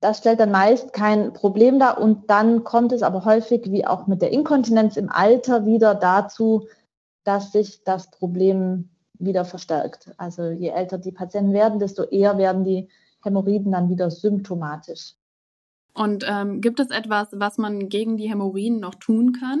Das 0.00 0.18
stellt 0.18 0.38
dann 0.38 0.52
meist 0.52 0.92
kein 0.92 1.32
Problem 1.32 1.78
dar 1.78 2.00
und 2.00 2.30
dann 2.30 2.62
kommt 2.62 2.92
es 2.92 3.02
aber 3.02 3.24
häufig, 3.24 3.70
wie 3.72 3.86
auch 3.86 4.06
mit 4.06 4.22
der 4.22 4.30
Inkontinenz 4.30 4.96
im 4.96 5.10
Alter, 5.10 5.66
wieder 5.66 5.94
dazu, 5.94 6.68
dass 7.24 7.52
sich 7.52 7.82
das 7.84 8.10
Problem 8.10 8.90
wieder 9.18 9.44
verstärkt. 9.44 10.10
Also 10.16 10.44
je 10.44 10.68
älter 10.68 10.98
die 10.98 11.12
Patienten 11.12 11.52
werden, 11.52 11.80
desto 11.80 12.04
eher 12.04 12.38
werden 12.38 12.64
die 12.64 12.88
Hämorrhoiden 13.24 13.72
dann 13.72 13.90
wieder 13.90 14.10
symptomatisch. 14.10 15.14
Und 15.94 16.24
ähm, 16.28 16.60
gibt 16.60 16.78
es 16.78 16.90
etwas, 16.90 17.28
was 17.32 17.58
man 17.58 17.88
gegen 17.88 18.16
die 18.16 18.28
Hämorrhoiden 18.28 18.78
noch 18.78 18.94
tun 18.94 19.32
kann? 19.32 19.60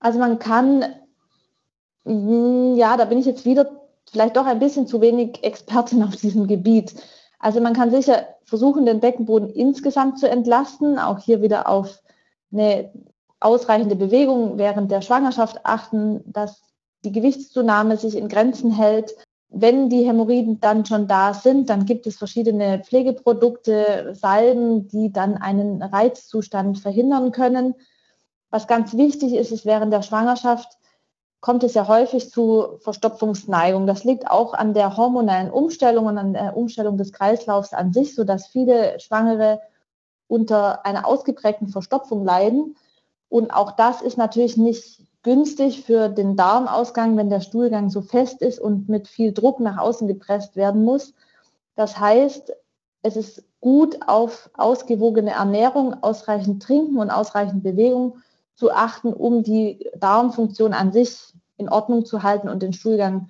Also 0.00 0.18
man 0.18 0.40
kann, 0.40 0.84
hm, 2.04 2.74
ja, 2.74 2.96
da 2.96 3.04
bin 3.04 3.18
ich 3.18 3.26
jetzt 3.26 3.44
wieder 3.44 3.70
vielleicht 4.10 4.36
doch 4.36 4.46
ein 4.46 4.58
bisschen 4.58 4.88
zu 4.88 5.00
wenig 5.00 5.44
Expertin 5.44 6.02
auf 6.02 6.16
diesem 6.16 6.48
Gebiet. 6.48 6.94
Also 7.40 7.60
man 7.60 7.72
kann 7.72 7.90
sicher 7.90 8.28
versuchen, 8.44 8.84
den 8.84 9.00
Beckenboden 9.00 9.48
insgesamt 9.48 10.18
zu 10.18 10.28
entlasten, 10.28 10.98
auch 10.98 11.18
hier 11.18 11.42
wieder 11.42 11.68
auf 11.68 12.02
eine 12.52 12.92
ausreichende 13.40 13.96
Bewegung 13.96 14.58
während 14.58 14.90
der 14.90 15.00
Schwangerschaft 15.00 15.64
achten, 15.64 16.20
dass 16.26 16.62
die 17.02 17.12
Gewichtszunahme 17.12 17.96
sich 17.96 18.14
in 18.14 18.28
Grenzen 18.28 18.70
hält. 18.70 19.14
Wenn 19.48 19.88
die 19.88 20.06
Hämorrhoiden 20.06 20.60
dann 20.60 20.84
schon 20.84 21.08
da 21.08 21.32
sind, 21.32 21.70
dann 21.70 21.86
gibt 21.86 22.06
es 22.06 22.18
verschiedene 22.18 22.82
Pflegeprodukte, 22.84 24.14
Salben, 24.14 24.86
die 24.88 25.10
dann 25.10 25.38
einen 25.38 25.82
Reizzustand 25.82 26.78
verhindern 26.78 27.32
können. 27.32 27.74
Was 28.50 28.66
ganz 28.66 28.94
wichtig 28.96 29.32
ist, 29.32 29.50
ist 29.50 29.64
während 29.64 29.92
der 29.92 30.02
Schwangerschaft 30.02 30.76
kommt 31.40 31.64
es 31.64 31.74
ja 31.74 31.88
häufig 31.88 32.30
zu 32.30 32.78
Verstopfungsneigung. 32.80 33.86
Das 33.86 34.04
liegt 34.04 34.30
auch 34.30 34.52
an 34.52 34.74
der 34.74 34.96
hormonellen 34.96 35.50
Umstellung 35.50 36.06
und 36.06 36.18
an 36.18 36.34
der 36.34 36.56
Umstellung 36.56 36.98
des 36.98 37.12
Kreislaufs 37.12 37.72
an 37.72 37.92
sich, 37.92 38.14
sodass 38.14 38.46
viele 38.46 39.00
Schwangere 39.00 39.60
unter 40.28 40.84
einer 40.84 41.06
ausgeprägten 41.06 41.68
Verstopfung 41.68 42.24
leiden. 42.24 42.76
Und 43.28 43.52
auch 43.52 43.72
das 43.72 44.02
ist 44.02 44.18
natürlich 44.18 44.56
nicht 44.56 45.02
günstig 45.22 45.82
für 45.84 46.08
den 46.08 46.36
Darmausgang, 46.36 47.16
wenn 47.16 47.30
der 47.30 47.40
Stuhlgang 47.40 47.90
so 47.90 48.00
fest 48.02 48.42
ist 48.42 48.58
und 48.58 48.88
mit 48.88 49.08
viel 49.08 49.32
Druck 49.32 49.60
nach 49.60 49.78
außen 49.78 50.08
gepresst 50.08 50.56
werden 50.56 50.84
muss. 50.84 51.14
Das 51.74 51.98
heißt, 51.98 52.52
es 53.02 53.16
ist 53.16 53.44
gut 53.60 53.98
auf 54.06 54.50
ausgewogene 54.54 55.30
Ernährung, 55.30 56.02
ausreichend 56.02 56.62
Trinken 56.62 56.98
und 56.98 57.10
ausreichend 57.10 57.62
Bewegung 57.62 58.18
zu 58.54 58.70
achten, 58.70 59.12
um 59.12 59.42
die 59.42 59.90
Darmfunktion 59.96 60.74
an 60.74 60.92
sich 60.92 61.29
in 61.60 61.68
Ordnung 61.68 62.04
zu 62.04 62.22
halten 62.22 62.48
und 62.48 62.62
den 62.62 62.72
Stuhlgang 62.72 63.28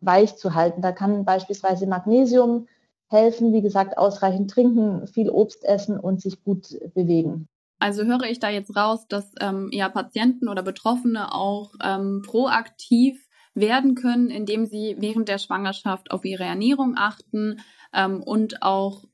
weich 0.00 0.36
zu 0.36 0.54
halten. 0.54 0.80
Da 0.80 0.92
kann 0.92 1.24
beispielsweise 1.24 1.86
Magnesium 1.86 2.66
helfen, 3.08 3.52
wie 3.52 3.60
gesagt, 3.60 3.98
ausreichend 3.98 4.50
trinken, 4.50 5.06
viel 5.06 5.28
Obst 5.28 5.64
essen 5.64 5.98
und 5.98 6.22
sich 6.22 6.42
gut 6.42 6.78
bewegen. 6.94 7.48
Also 7.78 8.04
höre 8.04 8.22
ich 8.22 8.38
da 8.38 8.48
jetzt 8.48 8.74
raus, 8.76 9.06
dass 9.08 9.32
ähm, 9.40 9.68
ja 9.72 9.88
Patienten 9.88 10.48
oder 10.48 10.62
Betroffene 10.62 11.34
auch 11.34 11.74
ähm, 11.82 12.22
proaktiv 12.24 13.28
werden 13.54 13.94
können, 13.94 14.30
indem 14.30 14.66
sie 14.66 14.96
während 14.98 15.28
der 15.28 15.38
Schwangerschaft 15.38 16.10
auf 16.10 16.24
ihre 16.24 16.44
Ernährung 16.44 16.94
achten 16.96 17.60
ähm, 17.92 18.22
und 18.22 18.62
auch 18.62 19.04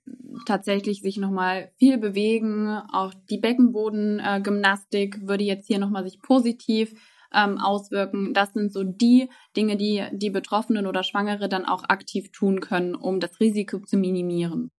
tatsächlich 0.47 1.03
sich 1.03 1.17
nochmal 1.17 1.73
viel 1.77 1.99
bewegen. 1.99 2.69
Auch 2.93 3.13
die 3.31 3.39
Beckenbodengymnastik 3.39 5.27
würde 5.27 5.45
jetzt 5.45 5.67
hier 5.67 5.79
nochmal 5.79 6.05
sich 6.05 6.21
positiv 6.21 6.95
ähm, 7.35 7.59
auswirken. 7.59 8.35
Das 8.35 8.53
sind 8.53 8.73
so 8.73 8.85
die 8.85 9.29
Dinge, 9.57 9.77
die 9.77 10.05
die 10.13 10.31
Betroffenen 10.31 10.87
oder 10.87 11.03
Schwangere 11.03 11.49
dann 11.49 11.65
auch 11.65 11.85
aktiv 11.85 12.31
tun 12.33 12.61
können, 12.61 12.95
um 12.95 13.21
das 13.21 13.41
Risiko 13.41 13.81
zu 13.81 13.97
minimieren. 13.97 14.71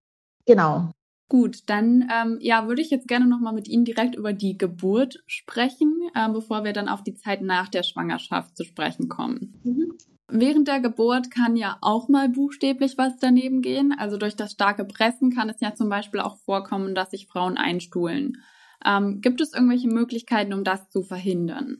Genau. 0.46 0.90
Gut, 1.28 1.58
dann 1.66 2.08
ähm, 2.12 2.38
ja, 2.40 2.66
würde 2.66 2.82
ich 2.82 2.90
jetzt 2.90 3.06
gerne 3.06 3.26
nochmal 3.26 3.52
mit 3.52 3.68
Ihnen 3.68 3.84
direkt 3.84 4.16
über 4.16 4.32
die 4.32 4.58
Geburt 4.58 5.22
sprechen, 5.28 5.94
äh, 6.14 6.28
bevor 6.28 6.64
wir 6.64 6.72
dann 6.72 6.88
auf 6.88 7.04
die 7.04 7.14
Zeit 7.14 7.40
nach 7.40 7.68
der 7.68 7.84
Schwangerschaft 7.84 8.56
zu 8.56 8.64
sprechen 8.64 9.08
kommen. 9.08 9.54
Mhm. 9.62 9.92
Während 10.26 10.66
der 10.66 10.80
Geburt 10.80 11.30
kann 11.30 11.56
ja 11.56 11.78
auch 11.80 12.08
mal 12.08 12.28
buchstäblich 12.28 12.98
was 12.98 13.16
daneben 13.18 13.62
gehen. 13.62 13.94
Also 13.96 14.16
durch 14.16 14.34
das 14.34 14.52
starke 14.52 14.84
Pressen 14.84 15.30
kann 15.30 15.48
es 15.48 15.60
ja 15.60 15.74
zum 15.74 15.88
Beispiel 15.88 16.20
auch 16.20 16.36
vorkommen, 16.38 16.94
dass 16.96 17.10
sich 17.10 17.28
Frauen 17.28 17.56
einstuhlen. 17.56 18.42
Ähm, 18.84 19.20
gibt 19.20 19.40
es 19.40 19.52
irgendwelche 19.52 19.88
Möglichkeiten, 19.88 20.52
um 20.52 20.64
das 20.64 20.88
zu 20.90 21.02
verhindern? 21.02 21.78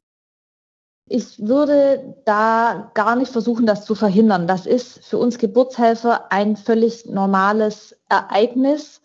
Ich 1.13 1.45
würde 1.45 2.15
da 2.25 2.93
gar 2.95 3.17
nicht 3.17 3.33
versuchen, 3.33 3.67
das 3.67 3.85
zu 3.85 3.97
verhindern. 3.97 4.47
Das 4.47 4.65
ist 4.65 5.05
für 5.05 5.19
uns 5.19 5.39
Geburtshelfer 5.39 6.31
ein 6.31 6.55
völlig 6.55 7.05
normales 7.07 7.97
Ereignis. 8.09 9.03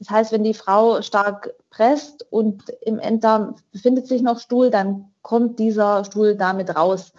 Das 0.00 0.10
heißt, 0.10 0.32
wenn 0.32 0.42
die 0.42 0.52
Frau 0.52 1.00
stark 1.00 1.54
presst 1.70 2.26
und 2.28 2.64
im 2.80 2.98
Enddarm 2.98 3.54
befindet 3.70 4.08
sich 4.08 4.20
noch 4.20 4.40
Stuhl, 4.40 4.70
dann 4.70 5.12
kommt 5.22 5.60
dieser 5.60 6.04
Stuhl 6.04 6.34
damit 6.34 6.74
raus. 6.74 7.12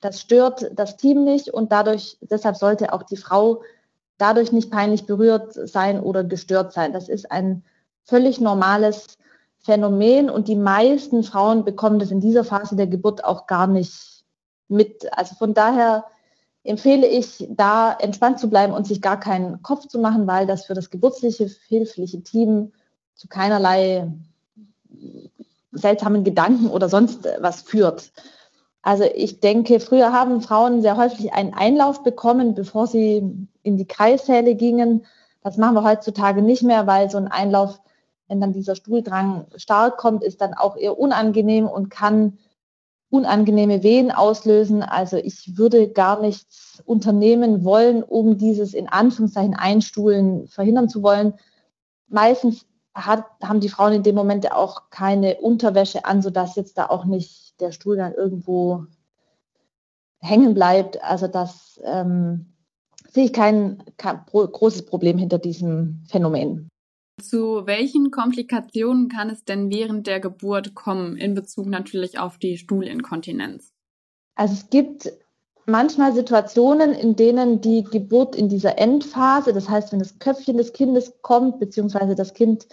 Das 0.00 0.22
stört 0.22 0.70
das 0.72 0.96
Team 0.96 1.24
nicht 1.24 1.50
und 1.50 1.70
dadurch, 1.70 2.16
deshalb 2.22 2.56
sollte 2.56 2.94
auch 2.94 3.02
die 3.02 3.18
Frau 3.18 3.60
dadurch 4.16 4.52
nicht 4.52 4.70
peinlich 4.70 5.04
berührt 5.04 5.52
sein 5.52 6.00
oder 6.00 6.24
gestört 6.24 6.72
sein. 6.72 6.94
Das 6.94 7.10
ist 7.10 7.30
ein 7.30 7.62
völlig 8.04 8.40
normales 8.40 9.18
Phänomen 9.62 10.28
und 10.28 10.48
die 10.48 10.56
meisten 10.56 11.22
Frauen 11.22 11.64
bekommen 11.64 11.98
das 11.98 12.10
in 12.10 12.20
dieser 12.20 12.44
Phase 12.44 12.76
der 12.76 12.88
Geburt 12.88 13.24
auch 13.24 13.46
gar 13.46 13.66
nicht 13.66 14.24
mit. 14.68 15.06
Also 15.16 15.34
von 15.36 15.54
daher 15.54 16.04
empfehle 16.64 17.06
ich, 17.06 17.46
da 17.50 17.92
entspannt 17.92 18.38
zu 18.38 18.48
bleiben 18.48 18.72
und 18.72 18.86
sich 18.86 19.00
gar 19.00 19.18
keinen 19.18 19.62
Kopf 19.62 19.86
zu 19.86 19.98
machen, 19.98 20.26
weil 20.26 20.46
das 20.46 20.66
für 20.66 20.74
das 20.74 20.90
geburtliche, 20.90 21.50
hilfliche 21.68 22.22
Team 22.22 22.72
zu 23.14 23.28
keinerlei 23.28 24.12
seltsamen 25.72 26.24
Gedanken 26.24 26.68
oder 26.68 26.88
sonst 26.88 27.28
was 27.40 27.62
führt. 27.62 28.12
Also 28.82 29.04
ich 29.04 29.40
denke, 29.40 29.78
früher 29.80 30.12
haben 30.12 30.40
Frauen 30.40 30.82
sehr 30.82 30.96
häufig 30.96 31.32
einen 31.32 31.54
Einlauf 31.54 32.02
bekommen, 32.02 32.54
bevor 32.54 32.86
sie 32.86 33.48
in 33.62 33.76
die 33.76 33.86
Kreissäle 33.86 34.54
gingen. 34.56 35.06
Das 35.42 35.56
machen 35.56 35.74
wir 35.74 35.84
heutzutage 35.84 36.42
nicht 36.42 36.62
mehr, 36.62 36.86
weil 36.86 37.10
so 37.10 37.18
ein 37.18 37.28
Einlauf, 37.28 37.80
wenn 38.32 38.40
dann 38.40 38.54
dieser 38.54 38.76
Stuhldrang 38.76 39.44
stark 39.56 39.98
kommt, 39.98 40.24
ist 40.24 40.40
dann 40.40 40.54
auch 40.54 40.78
eher 40.78 40.98
unangenehm 40.98 41.66
und 41.66 41.90
kann 41.90 42.38
unangenehme 43.10 43.82
Wehen 43.82 44.10
auslösen. 44.10 44.82
Also 44.82 45.18
ich 45.18 45.58
würde 45.58 45.90
gar 45.90 46.18
nichts 46.18 46.82
unternehmen 46.86 47.62
wollen, 47.62 48.02
um 48.02 48.38
dieses 48.38 48.72
in 48.72 48.88
Anführungszeichen 48.88 49.54
Einstuhlen 49.54 50.48
verhindern 50.48 50.88
zu 50.88 51.02
wollen. 51.02 51.34
Meistens 52.08 52.64
hat, 52.94 53.26
haben 53.42 53.60
die 53.60 53.68
Frauen 53.68 53.92
in 53.92 54.02
dem 54.02 54.14
Moment 54.14 54.50
auch 54.50 54.88
keine 54.88 55.36
Unterwäsche 55.36 56.06
an, 56.06 56.22
sodass 56.22 56.56
jetzt 56.56 56.78
da 56.78 56.86
auch 56.86 57.04
nicht 57.04 57.60
der 57.60 57.70
Stuhl 57.70 57.98
dann 57.98 58.14
irgendwo 58.14 58.86
hängen 60.20 60.54
bleibt. 60.54 61.04
Also 61.04 61.28
das 61.28 61.78
ähm, 61.84 62.54
sehe 63.10 63.26
ich 63.26 63.34
kein, 63.34 63.82
kein 63.98 64.24
großes 64.24 64.86
Problem 64.86 65.18
hinter 65.18 65.36
diesem 65.36 66.02
Phänomen. 66.08 66.71
Zu 67.20 67.66
welchen 67.66 68.10
Komplikationen 68.10 69.08
kann 69.08 69.30
es 69.30 69.44
denn 69.44 69.70
während 69.70 70.06
der 70.06 70.20
Geburt 70.20 70.74
kommen, 70.74 71.16
in 71.16 71.34
Bezug 71.34 71.66
natürlich 71.66 72.18
auf 72.18 72.38
die 72.38 72.58
Stuhlinkontinenz? 72.58 73.72
Also 74.34 74.54
es 74.54 74.70
gibt 74.70 75.12
manchmal 75.66 76.12
Situationen, 76.14 76.92
in 76.92 77.16
denen 77.16 77.60
die 77.60 77.84
Geburt 77.84 78.34
in 78.34 78.48
dieser 78.48 78.78
Endphase, 78.78 79.52
das 79.52 79.68
heißt, 79.68 79.92
wenn 79.92 79.98
das 79.98 80.18
Köpfchen 80.18 80.56
des 80.56 80.72
Kindes 80.72 81.20
kommt, 81.22 81.60
beziehungsweise 81.60 82.14
das 82.14 82.34
Kind 82.34 82.66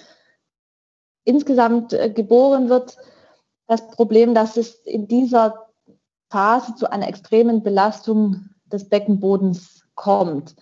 insgesamt 1.26 1.94
äh, 1.94 2.10
geboren 2.10 2.70
wird, 2.70 2.98
das 3.68 3.88
Problem, 3.90 4.34
dass 4.34 4.58
es 4.58 4.76
in 4.86 5.08
dieser 5.08 5.68
Phase 6.32 6.76
zu 6.76 6.92
einer 6.92 7.08
extremen 7.08 7.62
Belastung 7.62 8.50
des 8.66 8.90
Beckenbodens 8.90 9.84
kommt. 9.96 10.56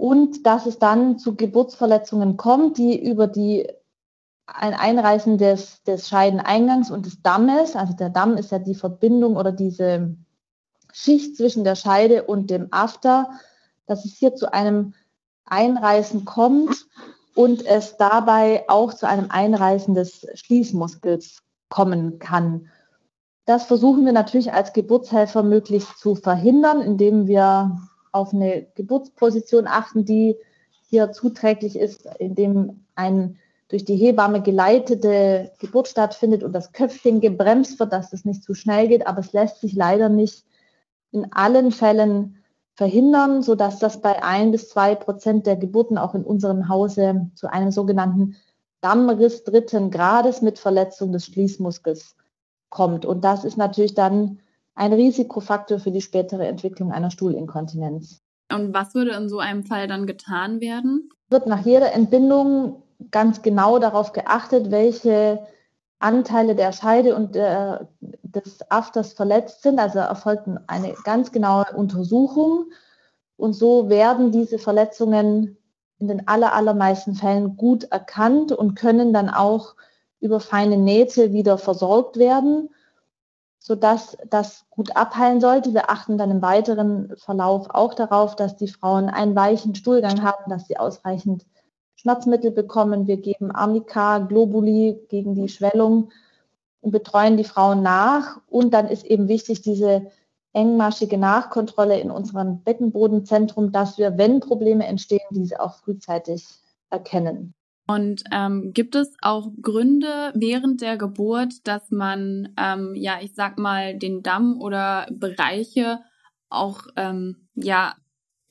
Und 0.00 0.46
dass 0.46 0.64
es 0.64 0.78
dann 0.78 1.18
zu 1.18 1.34
Geburtsverletzungen 1.34 2.38
kommt, 2.38 2.78
die 2.78 2.98
über 2.98 3.26
die 3.26 3.68
ein 4.46 4.72
Einreißen 4.72 5.36
des, 5.36 5.82
des 5.82 6.08
Scheideneingangs 6.08 6.90
und 6.90 7.04
des 7.04 7.20
Dammes, 7.20 7.76
also 7.76 7.92
der 7.92 8.08
Damm 8.08 8.38
ist 8.38 8.50
ja 8.50 8.58
die 8.58 8.74
Verbindung 8.74 9.36
oder 9.36 9.52
diese 9.52 10.16
Schicht 10.90 11.36
zwischen 11.36 11.64
der 11.64 11.74
Scheide 11.74 12.22
und 12.22 12.48
dem 12.48 12.68
After, 12.70 13.28
dass 13.84 14.06
es 14.06 14.14
hier 14.14 14.34
zu 14.34 14.50
einem 14.54 14.94
Einreißen 15.44 16.24
kommt 16.24 16.86
und 17.34 17.66
es 17.66 17.98
dabei 17.98 18.64
auch 18.68 18.94
zu 18.94 19.06
einem 19.06 19.30
Einreißen 19.30 19.94
des 19.94 20.26
Schließmuskels 20.32 21.42
kommen 21.68 22.18
kann. 22.18 22.68
Das 23.44 23.66
versuchen 23.66 24.06
wir 24.06 24.12
natürlich 24.12 24.54
als 24.54 24.72
Geburtshelfer 24.72 25.42
möglichst 25.42 25.98
zu 25.98 26.14
verhindern, 26.14 26.80
indem 26.80 27.26
wir 27.26 27.76
auf 28.12 28.32
eine 28.34 28.66
Geburtsposition 28.74 29.66
achten, 29.66 30.04
die 30.04 30.36
hier 30.88 31.12
zuträglich 31.12 31.78
ist, 31.78 32.06
indem 32.18 32.84
ein 32.94 33.38
durch 33.68 33.84
die 33.84 33.96
Hebamme 33.96 34.42
geleitete 34.42 35.52
Geburt 35.60 35.86
stattfindet 35.86 36.42
und 36.42 36.52
das 36.52 36.72
Köpfchen 36.72 37.20
gebremst 37.20 37.78
wird, 37.78 37.92
dass 37.92 38.12
es 38.12 38.24
nicht 38.24 38.42
zu 38.42 38.54
schnell 38.54 38.88
geht. 38.88 39.06
Aber 39.06 39.20
es 39.20 39.32
lässt 39.32 39.60
sich 39.60 39.74
leider 39.74 40.08
nicht 40.08 40.44
in 41.12 41.32
allen 41.32 41.70
Fällen 41.70 42.42
verhindern, 42.74 43.42
sodass 43.42 43.78
das 43.78 44.00
bei 44.00 44.24
ein 44.24 44.50
bis 44.50 44.70
zwei 44.70 44.96
Prozent 44.96 45.46
der 45.46 45.56
Geburten 45.56 45.98
auch 45.98 46.14
in 46.14 46.24
unserem 46.24 46.68
Hause 46.68 47.30
zu 47.34 47.46
einem 47.46 47.70
sogenannten 47.70 48.36
Dammriss 48.80 49.44
dritten 49.44 49.90
Grades 49.90 50.42
mit 50.42 50.58
Verletzung 50.58 51.12
des 51.12 51.26
Schließmuskels 51.26 52.16
kommt. 52.70 53.06
Und 53.06 53.22
das 53.22 53.44
ist 53.44 53.56
natürlich 53.56 53.94
dann 53.94 54.40
ein 54.80 54.94
Risikofaktor 54.94 55.78
für 55.78 55.90
die 55.90 56.00
spätere 56.00 56.46
Entwicklung 56.46 56.90
einer 56.90 57.10
Stuhlinkontinenz. 57.10 58.22
Und 58.50 58.72
was 58.72 58.94
würde 58.94 59.10
in 59.12 59.28
so 59.28 59.38
einem 59.38 59.62
Fall 59.62 59.86
dann 59.86 60.06
getan 60.06 60.62
werden? 60.62 61.10
Wird 61.28 61.46
nach 61.46 61.66
jeder 61.66 61.92
Entbindung 61.92 62.82
ganz 63.10 63.42
genau 63.42 63.78
darauf 63.78 64.12
geachtet, 64.12 64.70
welche 64.70 65.46
Anteile 65.98 66.54
der 66.54 66.72
Scheide 66.72 67.14
und 67.14 67.34
der, 67.34 67.88
des 68.00 68.70
Afters 68.70 69.12
verletzt 69.12 69.62
sind. 69.62 69.78
Also 69.78 69.98
erfolgt 69.98 70.48
eine 70.66 70.94
ganz 71.04 71.30
genaue 71.30 71.66
Untersuchung. 71.76 72.70
Und 73.36 73.52
so 73.52 73.90
werden 73.90 74.32
diese 74.32 74.58
Verletzungen 74.58 75.58
in 75.98 76.08
den 76.08 76.26
allermeisten 76.26 77.14
Fällen 77.14 77.58
gut 77.58 77.84
erkannt 77.84 78.50
und 78.50 78.76
können 78.76 79.12
dann 79.12 79.28
auch 79.28 79.74
über 80.20 80.40
feine 80.40 80.78
Nähte 80.78 81.34
wieder 81.34 81.58
versorgt 81.58 82.16
werden, 82.16 82.70
sodass 83.60 84.16
das 84.30 84.64
gut 84.70 84.96
abheilen 84.96 85.40
sollte. 85.40 85.74
Wir 85.74 85.90
achten 85.90 86.16
dann 86.18 86.30
im 86.30 86.42
weiteren 86.42 87.14
Verlauf 87.18 87.68
auch 87.70 87.94
darauf, 87.94 88.34
dass 88.34 88.56
die 88.56 88.68
Frauen 88.68 89.10
einen 89.10 89.36
weichen 89.36 89.74
Stuhlgang 89.74 90.22
haben, 90.22 90.50
dass 90.50 90.66
sie 90.66 90.78
ausreichend 90.78 91.46
Schmerzmittel 91.94 92.50
bekommen. 92.50 93.06
Wir 93.06 93.18
geben 93.18 93.50
Arnika, 93.50 94.18
Globuli 94.18 94.98
gegen 95.10 95.34
die 95.34 95.50
Schwellung 95.50 96.10
und 96.80 96.90
betreuen 96.90 97.36
die 97.36 97.44
Frauen 97.44 97.82
nach. 97.82 98.40
Und 98.48 98.72
dann 98.72 98.88
ist 98.88 99.04
eben 99.04 99.28
wichtig 99.28 99.60
diese 99.60 100.10
engmaschige 100.54 101.18
Nachkontrolle 101.18 102.00
in 102.00 102.10
unserem 102.10 102.62
Beckenbodenzentrum, 102.62 103.72
dass 103.72 103.98
wir, 103.98 104.16
wenn 104.16 104.40
Probleme 104.40 104.86
entstehen, 104.86 105.20
diese 105.30 105.60
auch 105.60 105.74
frühzeitig 105.74 106.48
erkennen. 106.88 107.54
Und 107.90 108.22
ähm, 108.30 108.70
gibt 108.72 108.94
es 108.94 109.16
auch 109.20 109.50
Gründe 109.60 110.30
während 110.36 110.80
der 110.80 110.96
Geburt, 110.96 111.66
dass 111.66 111.90
man, 111.90 112.54
ähm, 112.56 112.94
ja, 112.94 113.18
ich 113.20 113.34
sag 113.34 113.58
mal, 113.58 113.98
den 113.98 114.22
Damm 114.22 114.60
oder 114.60 115.08
Bereiche 115.10 115.98
auch 116.48 116.82
ähm, 116.94 117.48
ja 117.56 117.96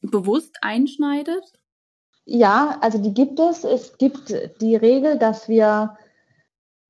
bewusst 0.01 0.57
einschneidet? 0.61 1.53
Ja, 2.25 2.79
also 2.81 2.97
die 2.97 3.13
gibt 3.13 3.39
es. 3.39 3.63
Es 3.63 3.97
gibt 3.97 4.35
die 4.59 4.75
Regel, 4.75 5.17
dass 5.17 5.47
wir 5.47 5.97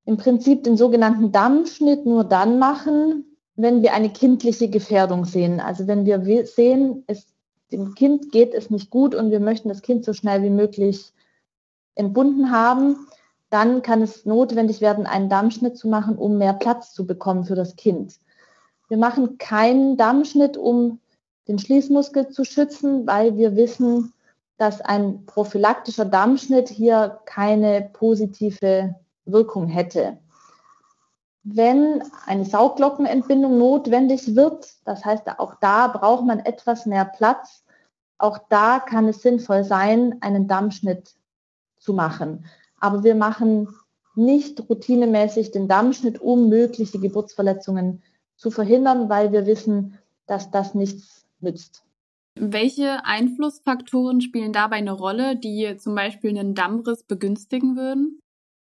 im 0.04 0.16
Prinzip 0.16 0.64
den 0.64 0.76
sogenannten 0.76 1.30
Dammschnitt 1.30 2.04
nur 2.04 2.24
dann 2.24 2.58
machen, 2.58 3.36
wenn 3.54 3.80
wir 3.80 3.94
eine 3.94 4.10
kindliche 4.10 4.68
Gefährdung 4.68 5.24
sehen. 5.24 5.60
Also 5.60 5.86
wenn 5.86 6.04
wir 6.04 6.46
sehen, 6.46 7.04
es, 7.06 7.28
dem 7.70 7.94
Kind 7.94 8.32
geht 8.32 8.54
es 8.54 8.70
nicht 8.70 8.90
gut 8.90 9.14
und 9.14 9.30
wir 9.30 9.38
möchten 9.38 9.68
das 9.68 9.82
Kind 9.82 10.04
so 10.04 10.14
schnell 10.14 10.42
wie 10.42 10.50
möglich 10.50 11.12
entbunden 12.00 12.50
haben, 12.50 13.06
dann 13.50 13.82
kann 13.82 14.02
es 14.02 14.24
notwendig 14.24 14.80
werden, 14.80 15.06
einen 15.06 15.28
Dammschnitt 15.28 15.76
zu 15.76 15.88
machen, 15.88 16.16
um 16.16 16.38
mehr 16.38 16.54
Platz 16.54 16.92
zu 16.92 17.06
bekommen 17.06 17.44
für 17.44 17.54
das 17.54 17.76
Kind. 17.76 18.14
Wir 18.88 18.96
machen 18.96 19.38
keinen 19.38 19.96
Dammschnitt, 19.96 20.56
um 20.56 20.98
den 21.46 21.58
Schließmuskel 21.58 22.28
zu 22.28 22.44
schützen, 22.44 23.06
weil 23.06 23.36
wir 23.36 23.56
wissen, 23.56 24.12
dass 24.56 24.80
ein 24.80 25.26
prophylaktischer 25.26 26.04
Dammschnitt 26.04 26.68
hier 26.68 27.20
keine 27.24 27.90
positive 27.92 28.94
Wirkung 29.24 29.66
hätte. 29.66 30.18
Wenn 31.42 32.02
eine 32.26 32.44
Sauglockenentbindung 32.44 33.58
notwendig 33.58 34.36
wird, 34.36 34.68
das 34.84 35.04
heißt, 35.04 35.38
auch 35.38 35.54
da 35.60 35.88
braucht 35.88 36.24
man 36.24 36.40
etwas 36.40 36.86
mehr 36.86 37.04
Platz, 37.04 37.64
auch 38.18 38.38
da 38.50 38.78
kann 38.78 39.08
es 39.08 39.22
sinnvoll 39.22 39.64
sein, 39.64 40.16
einen 40.20 40.46
Dammschnitt 40.46 41.14
zu 41.80 41.92
machen. 41.92 42.44
Aber 42.78 43.02
wir 43.02 43.16
machen 43.16 43.68
nicht 44.14 44.68
routinemäßig 44.68 45.50
den 45.50 45.66
Dammschnitt, 45.66 46.20
um 46.20 46.48
mögliche 46.48 47.00
Geburtsverletzungen 47.00 48.02
zu 48.36 48.50
verhindern, 48.50 49.08
weil 49.08 49.32
wir 49.32 49.46
wissen, 49.46 49.98
dass 50.26 50.50
das 50.50 50.74
nichts 50.74 51.26
nützt. 51.40 51.82
Welche 52.36 53.04
Einflussfaktoren 53.04 54.20
spielen 54.20 54.52
dabei 54.52 54.76
eine 54.76 54.92
Rolle, 54.92 55.36
die 55.36 55.76
zum 55.78 55.94
Beispiel 55.94 56.30
einen 56.30 56.54
Dammriss 56.54 57.02
begünstigen 57.02 57.76
würden? 57.76 58.20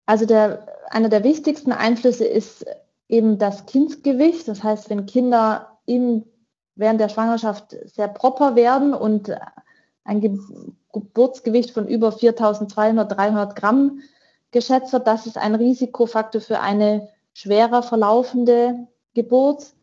Also 0.05 0.25
der, 0.25 0.65
einer 0.89 1.09
der 1.09 1.23
wichtigsten 1.23 1.71
Einflüsse 1.71 2.25
ist 2.25 2.65
eben 3.09 3.37
das 3.37 3.65
Kindsgewicht. 3.65 4.47
Das 4.47 4.63
heißt, 4.63 4.89
wenn 4.89 5.05
Kinder 5.05 5.79
im, 5.85 6.23
während 6.75 6.99
der 7.01 7.09
Schwangerschaft 7.09 7.75
sehr 7.85 8.07
proper 8.07 8.55
werden 8.55 8.93
und 8.93 9.29
ein 10.09 10.21
Geburtsgewicht 10.91 11.71
von 11.71 11.87
über 11.87 12.11
4200, 12.11 13.15
300 13.15 13.55
Gramm 13.55 13.99
geschätzt 14.51 14.91
wird. 14.91 15.05
Das 15.05 15.27
ist 15.27 15.37
ein 15.37 15.53
Risikofaktor 15.55 16.41
für 16.41 16.59
eine 16.59 17.09
schwerer 17.33 17.83
verlaufende 17.83 18.87
Geburt. 19.13 19.73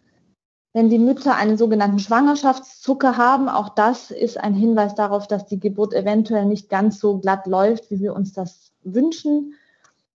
Wenn 0.72 0.90
die 0.90 0.98
Mütter 0.98 1.36
einen 1.36 1.56
sogenannten 1.56 2.00
Schwangerschaftszucker 2.00 3.16
haben, 3.16 3.48
auch 3.48 3.70
das 3.70 4.10
ist 4.10 4.36
ein 4.36 4.52
Hinweis 4.52 4.94
darauf, 4.94 5.26
dass 5.26 5.46
die 5.46 5.60
Geburt 5.60 5.94
eventuell 5.94 6.44
nicht 6.44 6.68
ganz 6.68 6.98
so 6.98 7.18
glatt 7.18 7.46
läuft, 7.46 7.90
wie 7.90 8.00
wir 8.00 8.14
uns 8.14 8.32
das 8.32 8.72
wünschen. 8.82 9.54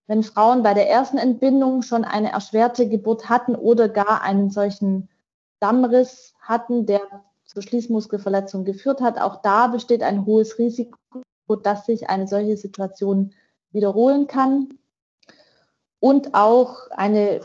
Wenn 0.07 0.23
Frauen 0.23 0.61
bei 0.61 0.73
der 0.73 0.89
ersten 0.89 1.17
Entbindung 1.17 1.83
schon 1.83 2.03
eine 2.03 2.33
erschwerte 2.33 2.87
Geburt 2.89 3.29
hatten 3.29 3.55
oder 3.55 3.87
gar 3.87 4.21
einen 4.21 4.51
solchen 4.51 5.07
Dammriss 5.59 6.35
hatten, 6.41 6.85
der 6.85 7.01
zur 7.53 7.61
Schließmuskelverletzung 7.61 8.63
geführt 8.63 9.01
hat. 9.01 9.19
Auch 9.19 9.41
da 9.41 9.67
besteht 9.67 10.03
ein 10.03 10.25
hohes 10.25 10.57
Risiko, 10.57 10.97
dass 11.63 11.85
sich 11.85 12.09
eine 12.09 12.27
solche 12.27 12.55
Situation 12.55 13.33
wiederholen 13.71 14.27
kann. 14.27 14.69
Und 15.99 16.33
auch 16.33 16.89
eine 16.91 17.41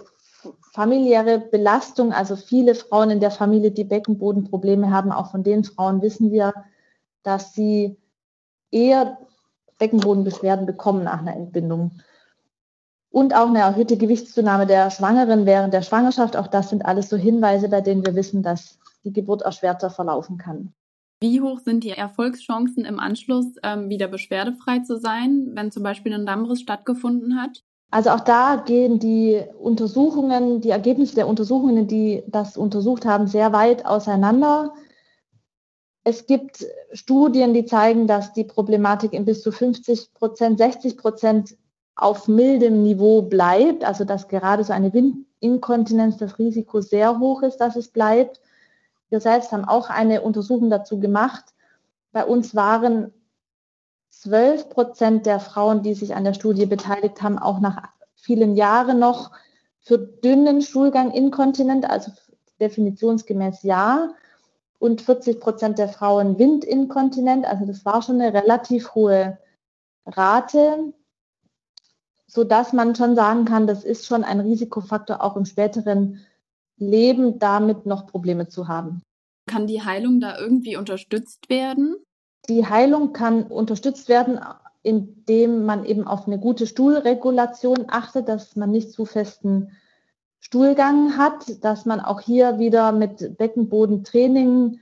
familiäre 0.72 1.38
Belastung, 1.38 2.12
also 2.12 2.36
viele 2.36 2.74
Frauen 2.74 3.10
in 3.10 3.20
der 3.20 3.30
Familie, 3.30 3.70
die 3.70 3.84
Beckenbodenprobleme 3.84 4.90
haben, 4.90 5.10
auch 5.10 5.30
von 5.30 5.42
den 5.42 5.64
Frauen 5.64 6.02
wissen 6.02 6.30
wir, 6.30 6.54
dass 7.22 7.52
sie 7.52 7.98
eher 8.70 9.18
Beckenbodenbeschwerden 9.78 10.66
bekommen 10.66 11.04
nach 11.04 11.20
einer 11.20 11.34
Entbindung. 11.34 11.92
Und 13.10 13.34
auch 13.34 13.48
eine 13.48 13.60
erhöhte 13.60 13.96
Gewichtszunahme 13.96 14.66
der 14.66 14.90
Schwangeren 14.90 15.46
während 15.46 15.74
der 15.74 15.82
Schwangerschaft. 15.82 16.36
Auch 16.36 16.46
das 16.46 16.70
sind 16.70 16.84
alles 16.84 17.08
so 17.08 17.16
Hinweise, 17.16 17.68
bei 17.68 17.80
denen 17.80 18.04
wir 18.04 18.14
wissen, 18.14 18.42
dass 18.42 18.78
die 19.06 19.12
Geburt 19.12 19.42
erschwerter 19.42 19.88
verlaufen 19.88 20.36
kann. 20.36 20.74
Wie 21.20 21.40
hoch 21.40 21.60
sind 21.60 21.82
die 21.82 21.90
Erfolgschancen 21.90 22.84
im 22.84 23.00
Anschluss, 23.00 23.46
ähm, 23.62 23.88
wieder 23.88 24.08
beschwerdefrei 24.08 24.80
zu 24.80 24.98
sein, 24.98 25.52
wenn 25.54 25.70
zum 25.70 25.82
Beispiel 25.82 26.12
ein 26.12 26.26
Dammriss 26.26 26.60
stattgefunden 26.60 27.40
hat? 27.40 27.62
Also 27.90 28.10
auch 28.10 28.20
da 28.20 28.56
gehen 28.56 28.98
die 28.98 29.42
Untersuchungen, 29.58 30.60
die 30.60 30.70
Ergebnisse 30.70 31.14
der 31.14 31.28
Untersuchungen, 31.28 31.86
die 31.86 32.22
das 32.26 32.56
untersucht 32.58 33.06
haben, 33.06 33.28
sehr 33.28 33.52
weit 33.52 33.86
auseinander. 33.86 34.74
Es 36.04 36.26
gibt 36.26 36.66
Studien, 36.92 37.54
die 37.54 37.64
zeigen, 37.64 38.06
dass 38.06 38.32
die 38.32 38.44
Problematik 38.44 39.12
in 39.12 39.24
bis 39.24 39.40
zu 39.40 39.52
50 39.52 40.12
Prozent, 40.12 40.58
60 40.58 40.98
Prozent 40.98 41.56
auf 41.94 42.28
mildem 42.28 42.82
Niveau 42.82 43.22
bleibt, 43.22 43.84
also 43.84 44.04
dass 44.04 44.28
gerade 44.28 44.62
so 44.64 44.72
eine 44.72 44.92
Windinkontinenz 44.92 46.18
das 46.18 46.38
Risiko 46.38 46.82
sehr 46.82 47.18
hoch 47.18 47.42
ist, 47.42 47.56
dass 47.56 47.76
es 47.76 47.88
bleibt. 47.88 48.40
Wir 49.08 49.20
selbst 49.20 49.52
haben 49.52 49.64
auch 49.64 49.90
eine 49.90 50.22
Untersuchung 50.22 50.70
dazu 50.70 50.98
gemacht. 50.98 51.44
Bei 52.12 52.24
uns 52.24 52.54
waren 52.54 53.12
12 54.10 54.70
Prozent 54.70 55.26
der 55.26 55.40
Frauen, 55.40 55.82
die 55.82 55.94
sich 55.94 56.14
an 56.14 56.24
der 56.24 56.34
Studie 56.34 56.66
beteiligt 56.66 57.22
haben, 57.22 57.38
auch 57.38 57.60
nach 57.60 57.90
vielen 58.14 58.56
Jahren 58.56 58.98
noch 58.98 59.30
für 59.80 59.98
dünnen 59.98 60.62
Stuhlgang 60.62 61.12
inkontinent, 61.12 61.88
also 61.88 62.10
definitionsgemäß 62.60 63.62
ja 63.62 64.10
und 64.78 65.02
40 65.02 65.40
Prozent 65.40 65.78
der 65.78 65.88
Frauen 65.88 66.38
windinkontinent. 66.38 67.46
Also 67.46 67.66
das 67.66 67.84
war 67.84 68.02
schon 68.02 68.20
eine 68.20 68.34
relativ 68.34 68.94
hohe 68.94 69.38
Rate, 70.06 70.92
sodass 72.26 72.72
man 72.72 72.94
schon 72.94 73.14
sagen 73.14 73.44
kann, 73.44 73.66
das 73.66 73.84
ist 73.84 74.06
schon 74.06 74.24
ein 74.24 74.40
Risikofaktor 74.40 75.22
auch 75.22 75.36
im 75.36 75.44
späteren 75.44 76.20
Leben, 76.78 77.38
damit 77.38 77.86
noch 77.86 78.06
Probleme 78.06 78.48
zu 78.48 78.68
haben. 78.68 79.02
Kann 79.46 79.66
die 79.66 79.82
Heilung 79.82 80.20
da 80.20 80.38
irgendwie 80.38 80.76
unterstützt 80.76 81.48
werden? 81.48 81.96
Die 82.48 82.66
Heilung 82.66 83.12
kann 83.12 83.44
unterstützt 83.44 84.08
werden, 84.08 84.40
indem 84.82 85.64
man 85.64 85.84
eben 85.84 86.06
auf 86.06 86.26
eine 86.26 86.38
gute 86.38 86.66
Stuhlregulation 86.66 87.86
achtet, 87.88 88.28
dass 88.28 88.56
man 88.56 88.70
nicht 88.70 88.92
zu 88.92 89.04
festen 89.04 89.72
Stuhlgang 90.38 91.16
hat, 91.16 91.64
dass 91.64 91.86
man 91.86 92.00
auch 92.00 92.20
hier 92.20 92.58
wieder 92.58 92.92
mit 92.92 93.36
Beckenbodentraining 93.36 94.78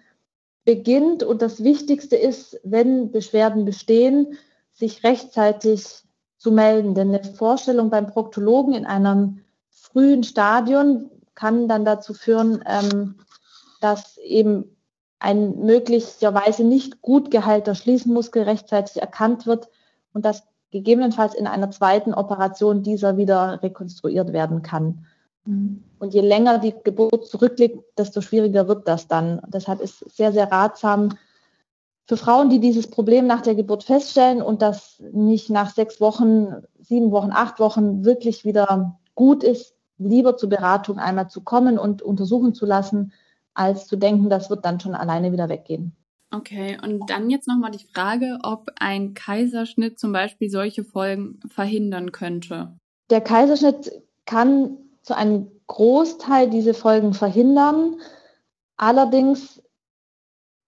beginnt. 0.64 1.22
Und 1.22 1.40
das 1.40 1.64
Wichtigste 1.64 2.16
ist, 2.16 2.60
wenn 2.64 3.12
Beschwerden 3.12 3.64
bestehen, 3.64 4.36
sich 4.72 5.04
rechtzeitig 5.04 6.02
zu 6.36 6.52
melden. 6.52 6.94
Denn 6.94 7.08
eine 7.08 7.24
Vorstellung 7.24 7.88
beim 7.88 8.08
Proktologen 8.08 8.74
in 8.74 8.84
einem 8.84 9.40
frühen 9.70 10.22
Stadion 10.22 11.10
kann 11.34 11.68
dann 11.68 11.84
dazu 11.84 12.14
führen, 12.14 12.62
ähm, 12.66 13.16
dass 13.80 14.18
eben 14.18 14.76
ein 15.18 15.60
möglicherweise 15.60 16.64
nicht 16.64 17.00
gut 17.00 17.30
geheilter 17.30 17.74
Schließmuskel 17.74 18.42
rechtzeitig 18.42 19.00
erkannt 19.00 19.46
wird 19.46 19.68
und 20.12 20.24
dass 20.24 20.44
gegebenenfalls 20.70 21.34
in 21.34 21.46
einer 21.46 21.70
zweiten 21.70 22.14
Operation 22.14 22.82
dieser 22.82 23.16
wieder 23.16 23.62
rekonstruiert 23.62 24.32
werden 24.32 24.62
kann. 24.62 25.06
Mhm. 25.44 25.84
Und 25.98 26.14
je 26.14 26.20
länger 26.20 26.58
die 26.58 26.74
Geburt 26.82 27.26
zurückliegt, 27.26 27.78
desto 27.96 28.20
schwieriger 28.20 28.68
wird 28.68 28.88
das 28.88 29.08
dann. 29.08 29.40
Deshalb 29.46 29.80
ist 29.80 30.02
es 30.02 30.16
sehr, 30.16 30.32
sehr 30.32 30.50
ratsam 30.50 31.10
für 32.06 32.16
Frauen, 32.16 32.50
die 32.50 32.60
dieses 32.60 32.90
Problem 32.90 33.26
nach 33.26 33.40
der 33.40 33.54
Geburt 33.54 33.84
feststellen 33.84 34.42
und 34.42 34.62
das 34.62 35.02
nicht 35.12 35.48
nach 35.48 35.70
sechs 35.70 36.00
Wochen, 36.00 36.64
sieben 36.80 37.12
Wochen, 37.12 37.30
acht 37.32 37.60
Wochen 37.60 38.04
wirklich 38.04 38.44
wieder 38.44 38.98
gut 39.14 39.42
ist, 39.42 39.74
lieber 39.98 40.36
zur 40.36 40.48
Beratung 40.48 40.98
einmal 40.98 41.28
zu 41.28 41.42
kommen 41.42 41.78
und 41.78 42.02
untersuchen 42.02 42.54
zu 42.54 42.66
lassen, 42.66 43.12
als 43.54 43.86
zu 43.86 43.96
denken, 43.96 44.28
das 44.28 44.50
wird 44.50 44.64
dann 44.64 44.80
schon 44.80 44.94
alleine 44.94 45.32
wieder 45.32 45.48
weggehen. 45.48 45.94
Okay, 46.30 46.76
und 46.82 47.08
dann 47.08 47.30
jetzt 47.30 47.46
nochmal 47.46 47.70
die 47.70 47.86
Frage, 47.94 48.38
ob 48.42 48.70
ein 48.80 49.14
Kaiserschnitt 49.14 50.00
zum 50.00 50.12
Beispiel 50.12 50.50
solche 50.50 50.82
Folgen 50.82 51.38
verhindern 51.46 52.10
könnte. 52.10 52.76
Der 53.10 53.20
Kaiserschnitt 53.20 53.92
kann 54.26 54.78
zu 55.02 55.16
einem 55.16 55.52
Großteil 55.68 56.50
diese 56.50 56.74
Folgen 56.74 57.14
verhindern. 57.14 58.00
Allerdings 58.76 59.62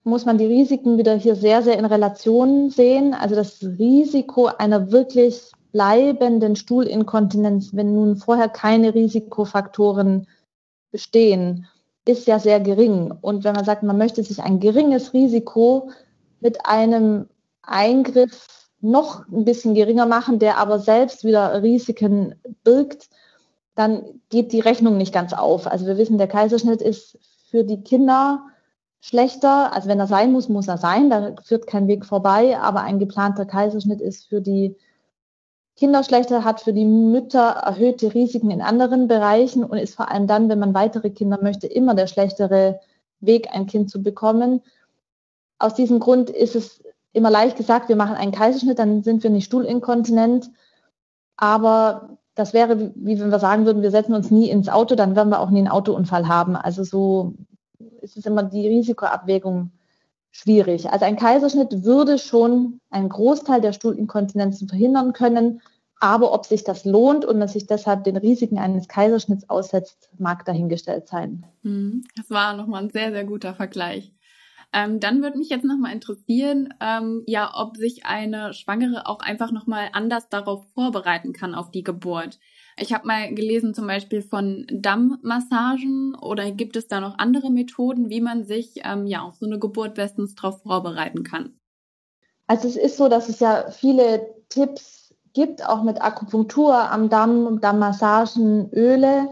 muss 0.04 0.24
man 0.24 0.38
die 0.38 0.46
Risiken 0.46 0.98
wieder 0.98 1.16
hier 1.16 1.34
sehr, 1.34 1.62
sehr 1.62 1.78
in 1.78 1.84
Relation 1.84 2.70
sehen. 2.70 3.12
Also 3.12 3.34
das 3.34 3.60
Risiko 3.60 4.46
einer 4.46 4.92
wirklich 4.92 5.50
bleibenden 5.72 6.56
Stuhlinkontinenz, 6.56 7.74
wenn 7.74 7.94
nun 7.94 8.16
vorher 8.16 8.48
keine 8.48 8.94
Risikofaktoren 8.94 10.26
bestehen, 10.90 11.66
ist 12.06 12.26
ja 12.26 12.38
sehr 12.38 12.60
gering. 12.60 13.12
Und 13.20 13.44
wenn 13.44 13.54
man 13.54 13.64
sagt, 13.64 13.82
man 13.82 13.98
möchte 13.98 14.22
sich 14.22 14.40
ein 14.40 14.60
geringes 14.60 15.12
Risiko 15.12 15.90
mit 16.40 16.66
einem 16.66 17.28
Eingriff 17.62 18.46
noch 18.80 19.26
ein 19.28 19.44
bisschen 19.44 19.74
geringer 19.74 20.06
machen, 20.06 20.38
der 20.38 20.58
aber 20.58 20.78
selbst 20.78 21.24
wieder 21.24 21.62
Risiken 21.62 22.36
birgt, 22.62 23.08
dann 23.74 24.20
geht 24.30 24.52
die 24.52 24.60
Rechnung 24.60 24.96
nicht 24.96 25.12
ganz 25.12 25.32
auf. 25.32 25.66
Also 25.66 25.86
wir 25.86 25.98
wissen, 25.98 26.18
der 26.18 26.28
Kaiserschnitt 26.28 26.80
ist 26.80 27.18
für 27.50 27.64
die 27.64 27.82
Kinder 27.82 28.46
schlechter. 29.00 29.72
Also 29.72 29.88
wenn 29.88 30.00
er 30.00 30.06
sein 30.06 30.32
muss, 30.32 30.48
muss 30.48 30.68
er 30.68 30.78
sein. 30.78 31.10
Da 31.10 31.34
führt 31.44 31.66
kein 31.66 31.86
Weg 31.88 32.06
vorbei. 32.06 32.58
Aber 32.58 32.82
ein 32.82 32.98
geplanter 32.98 33.44
Kaiserschnitt 33.44 34.00
ist 34.00 34.28
für 34.28 34.40
die 34.40 34.76
Kinder 35.76 36.02
schlechter, 36.02 36.44
hat 36.44 36.62
für 36.62 36.72
die 36.72 36.86
Mütter 36.86 37.50
erhöhte 37.50 38.14
Risiken 38.14 38.50
in 38.50 38.62
anderen 38.62 39.08
Bereichen 39.08 39.62
und 39.62 39.76
ist 39.76 39.94
vor 39.94 40.10
allem 40.10 40.26
dann, 40.26 40.48
wenn 40.48 40.58
man 40.58 40.74
weitere 40.74 41.10
Kinder 41.10 41.38
möchte, 41.42 41.66
immer 41.66 41.94
der 41.94 42.06
schlechtere 42.06 42.80
Weg, 43.20 43.48
ein 43.52 43.66
Kind 43.66 43.90
zu 43.90 44.02
bekommen. 44.02 44.62
Aus 45.58 45.74
diesem 45.74 46.00
Grund 46.00 46.30
ist 46.30 46.56
es 46.56 46.82
immer 47.12 47.30
leicht 47.30 47.56
gesagt, 47.56 47.88
wir 47.88 47.96
machen 47.96 48.16
einen 48.16 48.32
Kaiserschnitt, 48.32 48.78
dann 48.78 49.02
sind 49.02 49.22
wir 49.22 49.30
nicht 49.30 49.46
stuhlinkontinent. 49.46 50.50
Aber 51.36 52.18
das 52.34 52.54
wäre, 52.54 52.92
wie 52.94 53.20
wenn 53.20 53.30
wir 53.30 53.38
sagen 53.38 53.66
würden, 53.66 53.82
wir 53.82 53.90
setzen 53.90 54.14
uns 54.14 54.30
nie 54.30 54.48
ins 54.48 54.68
Auto, 54.68 54.94
dann 54.94 55.16
werden 55.16 55.30
wir 55.30 55.40
auch 55.40 55.50
nie 55.50 55.58
einen 55.58 55.68
Autounfall 55.68 56.28
haben. 56.28 56.56
Also 56.56 56.84
so 56.84 57.34
ist 58.00 58.16
es 58.16 58.24
immer 58.24 58.42
die 58.42 58.66
Risikoabwägung 58.66 59.72
schwierig. 60.36 60.90
Also 60.90 61.04
ein 61.04 61.16
Kaiserschnitt 61.16 61.84
würde 61.84 62.18
schon 62.18 62.80
einen 62.90 63.08
Großteil 63.08 63.60
der 63.60 63.72
Stuhlinkontinenzen 63.72 64.68
verhindern 64.68 65.12
können. 65.12 65.62
Aber 65.98 66.34
ob 66.34 66.44
sich 66.44 66.62
das 66.62 66.84
lohnt 66.84 67.24
und 67.24 67.38
man 67.38 67.48
sich 67.48 67.66
deshalb 67.66 68.04
den 68.04 68.18
Risiken 68.18 68.58
eines 68.58 68.86
Kaiserschnitts 68.86 69.48
aussetzt, 69.48 70.10
mag 70.18 70.44
dahingestellt 70.44 71.08
sein. 71.08 71.46
Hm, 71.62 72.04
das 72.16 72.28
war 72.28 72.54
nochmal 72.54 72.82
ein 72.82 72.90
sehr, 72.90 73.12
sehr 73.12 73.24
guter 73.24 73.54
Vergleich. 73.54 74.12
Ähm, 74.74 75.00
dann 75.00 75.22
würde 75.22 75.38
mich 75.38 75.48
jetzt 75.48 75.64
nochmal 75.64 75.92
interessieren, 75.92 76.74
ähm, 76.80 77.22
ja, 77.26 77.50
ob 77.54 77.78
sich 77.78 78.04
eine 78.04 78.52
Schwangere 78.52 79.06
auch 79.06 79.20
einfach 79.20 79.52
nochmal 79.52 79.88
anders 79.92 80.28
darauf 80.28 80.66
vorbereiten 80.74 81.32
kann, 81.32 81.54
auf 81.54 81.70
die 81.70 81.82
Geburt. 81.82 82.38
Ich 82.78 82.92
habe 82.92 83.06
mal 83.06 83.34
gelesen 83.34 83.72
zum 83.72 83.86
Beispiel 83.86 84.20
von 84.20 84.66
Dammmassagen 84.70 86.14
oder 86.14 86.50
gibt 86.50 86.76
es 86.76 86.88
da 86.88 87.00
noch 87.00 87.18
andere 87.18 87.50
Methoden, 87.50 88.10
wie 88.10 88.20
man 88.20 88.44
sich 88.44 88.82
ähm, 88.84 89.06
ja 89.06 89.22
auf 89.22 89.36
so 89.36 89.46
eine 89.46 89.58
Geburt 89.58 89.94
bestens 89.94 90.34
darauf 90.34 90.60
vorbereiten 90.62 91.22
kann? 91.22 91.58
Also 92.46 92.68
es 92.68 92.76
ist 92.76 92.98
so, 92.98 93.08
dass 93.08 93.28
es 93.30 93.40
ja 93.40 93.70
viele 93.70 94.34
Tipps 94.50 95.14
gibt, 95.32 95.66
auch 95.66 95.82
mit 95.82 96.02
Akupunktur 96.02 96.74
am 96.74 97.08
Damm, 97.08 97.60
Dammmassagen, 97.60 98.70
Öle. 98.72 99.28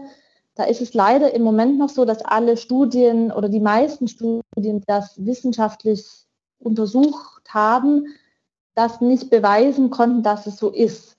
Da 0.55 0.63
ist 0.63 0.81
es 0.81 0.93
leider 0.93 1.33
im 1.33 1.43
Moment 1.43 1.77
noch 1.77 1.89
so, 1.89 2.03
dass 2.03 2.25
alle 2.25 2.57
Studien 2.57 3.31
oder 3.31 3.49
die 3.49 3.59
meisten 3.59 4.07
Studien, 4.07 4.83
das 4.87 5.23
wissenschaftlich 5.23 6.05
untersucht 6.59 7.43
haben, 7.49 8.07
das 8.73 9.01
nicht 9.01 9.29
beweisen 9.29 9.89
konnten, 9.89 10.23
dass 10.23 10.47
es 10.47 10.57
so 10.57 10.69
ist, 10.69 11.14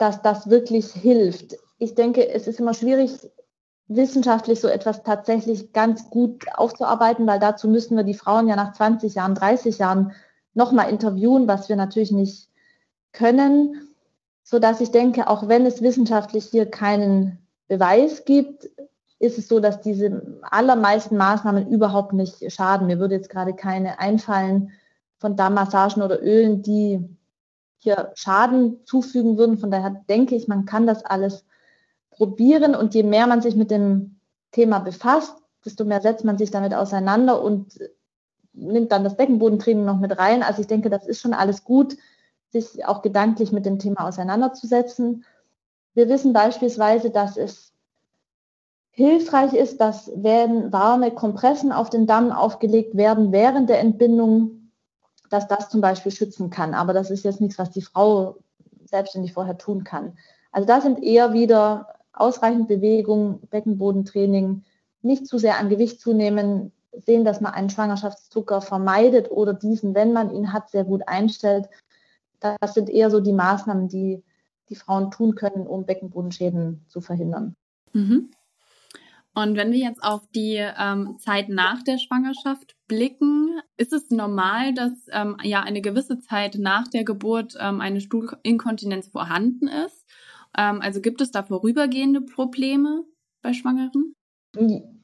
dass 0.00 0.22
das 0.22 0.48
wirklich 0.48 0.92
hilft. 0.92 1.56
Ich 1.78 1.94
denke, 1.94 2.28
es 2.28 2.46
ist 2.46 2.58
immer 2.58 2.74
schwierig, 2.74 3.12
wissenschaftlich 3.86 4.60
so 4.60 4.68
etwas 4.68 5.02
tatsächlich 5.02 5.72
ganz 5.72 6.08
gut 6.10 6.46
aufzuarbeiten, 6.54 7.26
weil 7.26 7.38
dazu 7.38 7.68
müssen 7.68 7.96
wir 7.96 8.04
die 8.04 8.14
Frauen 8.14 8.48
ja 8.48 8.56
nach 8.56 8.72
20 8.72 9.14
Jahren, 9.14 9.34
30 9.34 9.78
Jahren 9.78 10.12
nochmal 10.54 10.90
interviewen, 10.90 11.48
was 11.48 11.68
wir 11.68 11.76
natürlich 11.76 12.12
nicht 12.12 12.48
können, 13.12 13.88
so 14.42 14.58
dass 14.58 14.80
ich 14.80 14.90
denke, 14.90 15.28
auch 15.28 15.48
wenn 15.48 15.66
es 15.66 15.82
wissenschaftlich 15.82 16.46
hier 16.46 16.70
keinen 16.70 17.38
Beweis 17.68 18.24
gibt, 18.24 18.70
ist 19.18 19.38
es 19.38 19.48
so, 19.48 19.60
dass 19.60 19.80
diese 19.80 20.40
allermeisten 20.42 21.16
Maßnahmen 21.16 21.68
überhaupt 21.68 22.14
nicht 22.14 22.50
schaden. 22.50 22.86
Mir 22.86 22.98
würde 22.98 23.16
jetzt 23.16 23.28
gerade 23.28 23.52
keine 23.52 23.98
einfallen 23.98 24.72
von 25.18 25.36
Darmmassagen 25.36 26.02
oder 26.02 26.22
Ölen, 26.22 26.62
die 26.62 27.04
hier 27.80 28.12
Schaden 28.14 28.84
zufügen 28.84 29.36
würden. 29.36 29.58
Von 29.58 29.70
daher 29.70 30.02
denke 30.08 30.36
ich, 30.36 30.48
man 30.48 30.64
kann 30.66 30.86
das 30.86 31.04
alles 31.04 31.44
probieren 32.10 32.74
und 32.74 32.94
je 32.94 33.02
mehr 33.02 33.26
man 33.26 33.42
sich 33.42 33.56
mit 33.56 33.70
dem 33.70 34.20
Thema 34.52 34.78
befasst, 34.78 35.34
desto 35.64 35.84
mehr 35.84 36.00
setzt 36.00 36.24
man 36.24 36.38
sich 36.38 36.50
damit 36.50 36.74
auseinander 36.74 37.42
und 37.42 37.78
nimmt 38.52 38.92
dann 38.92 39.04
das 39.04 39.16
Beckenbodentraining 39.16 39.84
noch 39.84 39.98
mit 39.98 40.18
rein. 40.18 40.42
Also 40.42 40.60
ich 40.60 40.66
denke, 40.66 40.90
das 40.90 41.06
ist 41.06 41.20
schon 41.20 41.34
alles 41.34 41.64
gut, 41.64 41.96
sich 42.50 42.84
auch 42.84 43.02
gedanklich 43.02 43.52
mit 43.52 43.64
dem 43.64 43.78
Thema 43.78 44.06
auseinanderzusetzen. 44.06 45.24
Wir 45.94 46.08
wissen 46.08 46.32
beispielsweise, 46.32 47.10
dass 47.10 47.36
es 47.36 47.72
hilfreich 48.90 49.54
ist, 49.54 49.80
dass 49.80 50.10
wenn 50.14 50.72
warme 50.72 51.12
Kompressen 51.12 51.72
auf 51.72 51.90
den 51.90 52.06
Damm 52.06 52.32
aufgelegt 52.32 52.96
werden 52.96 53.32
während 53.32 53.70
der 53.70 53.80
Entbindung, 53.80 54.59
dass 55.30 55.48
das 55.48 55.70
zum 55.70 55.80
Beispiel 55.80 56.12
schützen 56.12 56.50
kann. 56.50 56.74
Aber 56.74 56.92
das 56.92 57.10
ist 57.10 57.24
jetzt 57.24 57.40
nichts, 57.40 57.58
was 57.58 57.70
die 57.70 57.82
Frau 57.82 58.36
selbstständig 58.84 59.32
vorher 59.32 59.56
tun 59.56 59.84
kann. 59.84 60.18
Also 60.52 60.66
da 60.66 60.80
sind 60.80 61.02
eher 61.02 61.32
wieder 61.32 61.94
ausreichend 62.12 62.68
Bewegung, 62.68 63.40
Beckenbodentraining, 63.48 64.64
nicht 65.02 65.26
zu 65.26 65.38
sehr 65.38 65.58
an 65.58 65.68
Gewicht 65.68 66.00
zunehmen, 66.00 66.72
sehen, 66.92 67.24
dass 67.24 67.40
man 67.40 67.54
einen 67.54 67.70
Schwangerschaftszucker 67.70 68.60
vermeidet 68.60 69.30
oder 69.30 69.54
diesen, 69.54 69.94
wenn 69.94 70.12
man 70.12 70.34
ihn 70.34 70.52
hat, 70.52 70.70
sehr 70.70 70.84
gut 70.84 71.02
einstellt. 71.06 71.68
Das 72.40 72.74
sind 72.74 72.90
eher 72.90 73.10
so 73.10 73.20
die 73.20 73.32
Maßnahmen, 73.32 73.88
die 73.88 74.22
die 74.68 74.74
Frauen 74.74 75.10
tun 75.10 75.34
können, 75.34 75.66
um 75.66 75.86
Beckenbodenschäden 75.86 76.84
zu 76.88 77.00
verhindern. 77.00 77.56
Mhm. 77.92 78.30
Und 79.34 79.56
wenn 79.56 79.72
wir 79.72 79.78
jetzt 79.78 80.02
auf 80.02 80.26
die 80.34 80.56
ähm, 80.56 81.16
Zeit 81.18 81.48
nach 81.48 81.82
der 81.82 81.98
Schwangerschaft 81.98 82.76
blicken, 82.90 83.60
ist 83.76 83.92
es 83.92 84.10
normal, 84.10 84.74
dass 84.74 84.90
ähm, 85.12 85.36
ja 85.44 85.60
eine 85.60 85.80
gewisse 85.80 86.18
Zeit 86.18 86.56
nach 86.58 86.88
der 86.88 87.04
Geburt 87.04 87.54
ähm, 87.60 87.80
eine 87.80 88.00
Stuhlinkontinenz 88.00 89.06
vorhanden 89.06 89.68
ist? 89.68 90.04
Ähm, 90.58 90.80
also 90.82 91.00
gibt 91.00 91.20
es 91.20 91.30
da 91.30 91.44
vorübergehende 91.44 92.20
Probleme 92.20 93.04
bei 93.42 93.52
Schwangeren? 93.52 94.16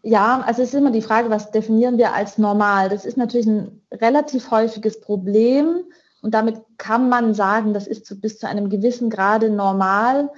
Ja, 0.03 0.40
also 0.40 0.62
es 0.62 0.70
ist 0.70 0.75
immer 0.75 0.90
die 0.90 1.01
Frage, 1.01 1.31
was 1.31 1.53
definieren 1.53 1.96
wir 1.96 2.12
als 2.12 2.38
normal? 2.38 2.88
Das 2.88 3.05
ist 3.05 3.16
natürlich 3.16 3.46
ein 3.46 3.87
relativ 3.92 4.51
häufiges 4.51 5.01
Problem 5.01 5.85
und 6.22 6.35
damit 6.35 6.57
kann 6.79 7.09
man 7.09 7.35
sagen, 7.35 7.72
das 7.72 7.87
ist 7.87 8.05
zu, 8.05 8.20
bis 8.20 8.40
zu 8.40 8.49
einem 8.49 8.68
gewissen 8.68 9.11
Grade 9.11 9.49
normal. 9.49 10.29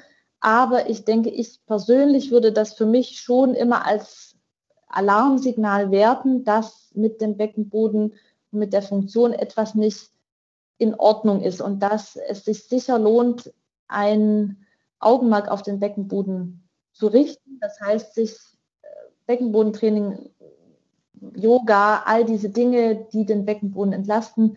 Aber 0.40 0.90
ich 0.90 1.06
denke, 1.06 1.30
ich 1.30 1.64
persönlich 1.64 2.30
würde 2.30 2.52
das 2.52 2.74
für 2.74 2.84
mich 2.84 3.20
schon 3.20 3.54
immer 3.54 3.86
als 3.86 4.27
Alarmsignal 4.88 5.90
werten, 5.90 6.44
dass 6.44 6.90
mit 6.94 7.20
dem 7.20 7.36
Beckenboden 7.36 8.14
mit 8.50 8.72
der 8.72 8.82
Funktion 8.82 9.32
etwas 9.32 9.74
nicht 9.74 10.10
in 10.78 10.94
Ordnung 10.94 11.42
ist 11.42 11.60
und 11.60 11.80
dass 11.80 12.16
es 12.16 12.44
sich 12.44 12.64
sicher 12.64 12.98
lohnt, 12.98 13.52
ein 13.88 14.64
Augenmerk 15.00 15.48
auf 15.48 15.62
den 15.62 15.80
Beckenboden 15.80 16.68
zu 16.92 17.08
richten. 17.08 17.58
Das 17.60 17.80
heißt, 17.80 18.14
sich 18.14 18.32
äh, 18.82 18.86
Beckenbodentraining, 19.26 20.30
Yoga, 21.34 22.02
all 22.04 22.24
diese 22.24 22.48
Dinge, 22.48 23.06
die 23.12 23.26
den 23.26 23.44
Beckenboden 23.44 23.92
entlasten, 23.92 24.56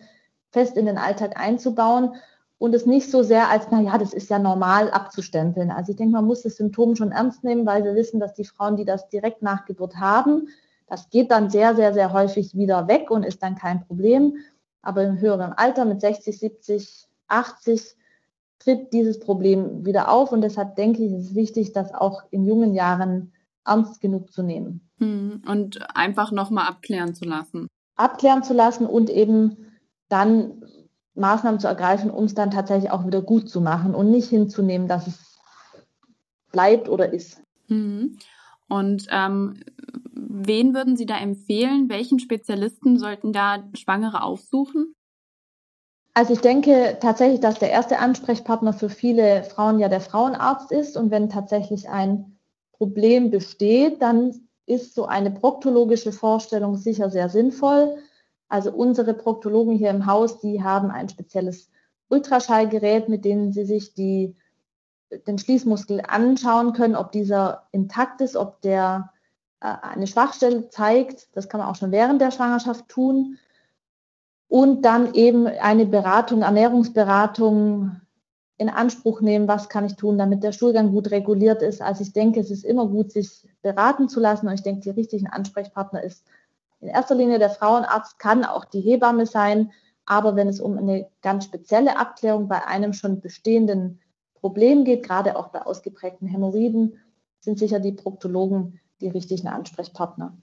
fest 0.50 0.76
in 0.76 0.86
den 0.86 0.98
Alltag 0.98 1.38
einzubauen 1.38 2.14
und 2.62 2.76
es 2.76 2.86
nicht 2.86 3.10
so 3.10 3.24
sehr 3.24 3.48
als, 3.48 3.72
naja, 3.72 3.98
das 3.98 4.14
ist 4.14 4.30
ja 4.30 4.38
normal 4.38 4.88
abzustempeln. 4.92 5.72
Also 5.72 5.90
ich 5.90 5.96
denke, 5.96 6.12
man 6.12 6.26
muss 6.26 6.42
das 6.42 6.58
Symptom 6.58 6.94
schon 6.94 7.10
ernst 7.10 7.42
nehmen, 7.42 7.66
weil 7.66 7.82
wir 7.82 7.96
wissen, 7.96 8.20
dass 8.20 8.34
die 8.34 8.44
Frauen, 8.44 8.76
die 8.76 8.84
das 8.84 9.08
direkt 9.08 9.42
nach 9.42 9.64
Geburt 9.64 9.96
haben, 9.96 10.46
das 10.86 11.10
geht 11.10 11.32
dann 11.32 11.50
sehr, 11.50 11.74
sehr, 11.74 11.92
sehr 11.92 12.12
häufig 12.12 12.54
wieder 12.54 12.86
weg 12.86 13.10
und 13.10 13.24
ist 13.24 13.42
dann 13.42 13.56
kein 13.56 13.84
Problem. 13.84 14.36
Aber 14.80 15.02
im 15.02 15.18
höheren 15.18 15.52
Alter 15.52 15.84
mit 15.84 16.00
60, 16.00 16.38
70, 16.38 17.08
80 17.26 17.96
tritt 18.60 18.92
dieses 18.92 19.18
Problem 19.18 19.84
wieder 19.84 20.08
auf. 20.08 20.30
Und 20.30 20.42
deshalb 20.42 20.76
denke 20.76 21.02
ich, 21.02 21.12
ist 21.12 21.30
es 21.30 21.34
wichtig, 21.34 21.72
das 21.72 21.92
auch 21.92 22.22
in 22.30 22.44
jungen 22.44 22.74
Jahren 22.74 23.32
ernst 23.66 24.00
genug 24.00 24.30
zu 24.30 24.44
nehmen. 24.44 24.88
Hm, 24.98 25.42
und 25.48 25.80
einfach 25.96 26.30
nochmal 26.30 26.68
abklären 26.68 27.16
zu 27.16 27.24
lassen. 27.24 27.66
Abklären 27.96 28.44
zu 28.44 28.54
lassen 28.54 28.86
und 28.86 29.10
eben 29.10 29.66
dann 30.08 30.62
Maßnahmen 31.14 31.60
zu 31.60 31.68
ergreifen, 31.68 32.10
um 32.10 32.24
es 32.24 32.34
dann 32.34 32.50
tatsächlich 32.50 32.90
auch 32.90 33.06
wieder 33.06 33.22
gut 33.22 33.48
zu 33.48 33.60
machen 33.60 33.94
und 33.94 34.10
nicht 34.10 34.28
hinzunehmen, 34.28 34.88
dass 34.88 35.06
es 35.06 35.38
bleibt 36.50 36.88
oder 36.88 37.12
ist. 37.12 37.42
Mhm. 37.68 38.18
Und 38.68 39.06
ähm, 39.10 39.60
wen 40.12 40.74
würden 40.74 40.96
Sie 40.96 41.06
da 41.06 41.18
empfehlen? 41.18 41.88
Welchen 41.88 42.18
Spezialisten 42.18 42.98
sollten 42.98 43.32
da 43.32 43.62
Schwangere 43.74 44.22
aufsuchen? 44.22 44.94
Also 46.14 46.34
ich 46.34 46.40
denke 46.40 46.98
tatsächlich, 47.00 47.40
dass 47.40 47.58
der 47.58 47.70
erste 47.70 47.98
Ansprechpartner 47.98 48.72
für 48.72 48.90
viele 48.90 49.44
Frauen 49.44 49.78
ja 49.78 49.88
der 49.88 50.00
Frauenarzt 50.00 50.70
ist. 50.70 50.96
Und 50.96 51.10
wenn 51.10 51.30
tatsächlich 51.30 51.88
ein 51.88 52.38
Problem 52.72 53.30
besteht, 53.30 54.02
dann 54.02 54.48
ist 54.66 54.94
so 54.94 55.06
eine 55.06 55.30
proktologische 55.30 56.12
Vorstellung 56.12 56.76
sicher 56.76 57.10
sehr 57.10 57.28
sinnvoll. 57.28 57.98
Also 58.52 58.70
unsere 58.70 59.14
Proktologen 59.14 59.74
hier 59.76 59.88
im 59.88 60.04
Haus, 60.04 60.38
die 60.38 60.62
haben 60.62 60.90
ein 60.90 61.08
spezielles 61.08 61.70
Ultraschallgerät, 62.10 63.08
mit 63.08 63.24
dem 63.24 63.50
sie 63.50 63.64
sich 63.64 63.94
die, 63.94 64.36
den 65.26 65.38
Schließmuskel 65.38 66.02
anschauen 66.06 66.74
können, 66.74 66.94
ob 66.94 67.12
dieser 67.12 67.66
intakt 67.72 68.20
ist, 68.20 68.36
ob 68.36 68.60
der 68.60 69.10
äh, 69.60 69.72
eine 69.80 70.06
Schwachstelle 70.06 70.68
zeigt. 70.68 71.28
Das 71.32 71.48
kann 71.48 71.60
man 71.60 71.68
auch 71.70 71.76
schon 71.76 71.92
während 71.92 72.20
der 72.20 72.30
Schwangerschaft 72.30 72.90
tun. 72.90 73.38
Und 74.48 74.82
dann 74.82 75.14
eben 75.14 75.46
eine 75.46 75.86
Beratung, 75.86 76.42
Ernährungsberatung 76.42 78.02
in 78.58 78.68
Anspruch 78.68 79.22
nehmen, 79.22 79.48
was 79.48 79.70
kann 79.70 79.86
ich 79.86 79.96
tun, 79.96 80.18
damit 80.18 80.42
der 80.42 80.52
Stuhlgang 80.52 80.92
gut 80.92 81.10
reguliert 81.10 81.62
ist. 81.62 81.80
Also 81.80 82.02
ich 82.02 82.12
denke, 82.12 82.40
es 82.40 82.50
ist 82.50 82.66
immer 82.66 82.86
gut, 82.86 83.12
sich 83.12 83.48
beraten 83.62 84.10
zu 84.10 84.20
lassen. 84.20 84.46
Und 84.46 84.52
ich 84.52 84.62
denke, 84.62 84.82
die 84.82 84.90
richtigen 84.90 85.28
Ansprechpartner 85.28 86.02
ist 86.02 86.26
in 86.82 86.88
erster 86.88 87.14
Linie 87.14 87.38
der 87.38 87.50
Frauenarzt 87.50 88.18
kann 88.18 88.44
auch 88.44 88.64
die 88.64 88.80
Hebamme 88.80 89.24
sein, 89.24 89.72
aber 90.04 90.34
wenn 90.34 90.48
es 90.48 90.60
um 90.60 90.76
eine 90.76 91.08
ganz 91.22 91.44
spezielle 91.44 91.96
Abklärung 91.96 92.48
bei 92.48 92.66
einem 92.66 92.92
schon 92.92 93.20
bestehenden 93.20 94.00
Problem 94.34 94.84
geht, 94.84 95.04
gerade 95.04 95.36
auch 95.36 95.48
bei 95.48 95.62
ausgeprägten 95.62 96.26
Hämorrhoiden, 96.26 96.98
sind 97.40 97.58
sicher 97.58 97.78
die 97.78 97.92
Proktologen 97.92 98.80
die 99.00 99.08
richtigen 99.08 99.48
Ansprechpartner. 99.48 100.36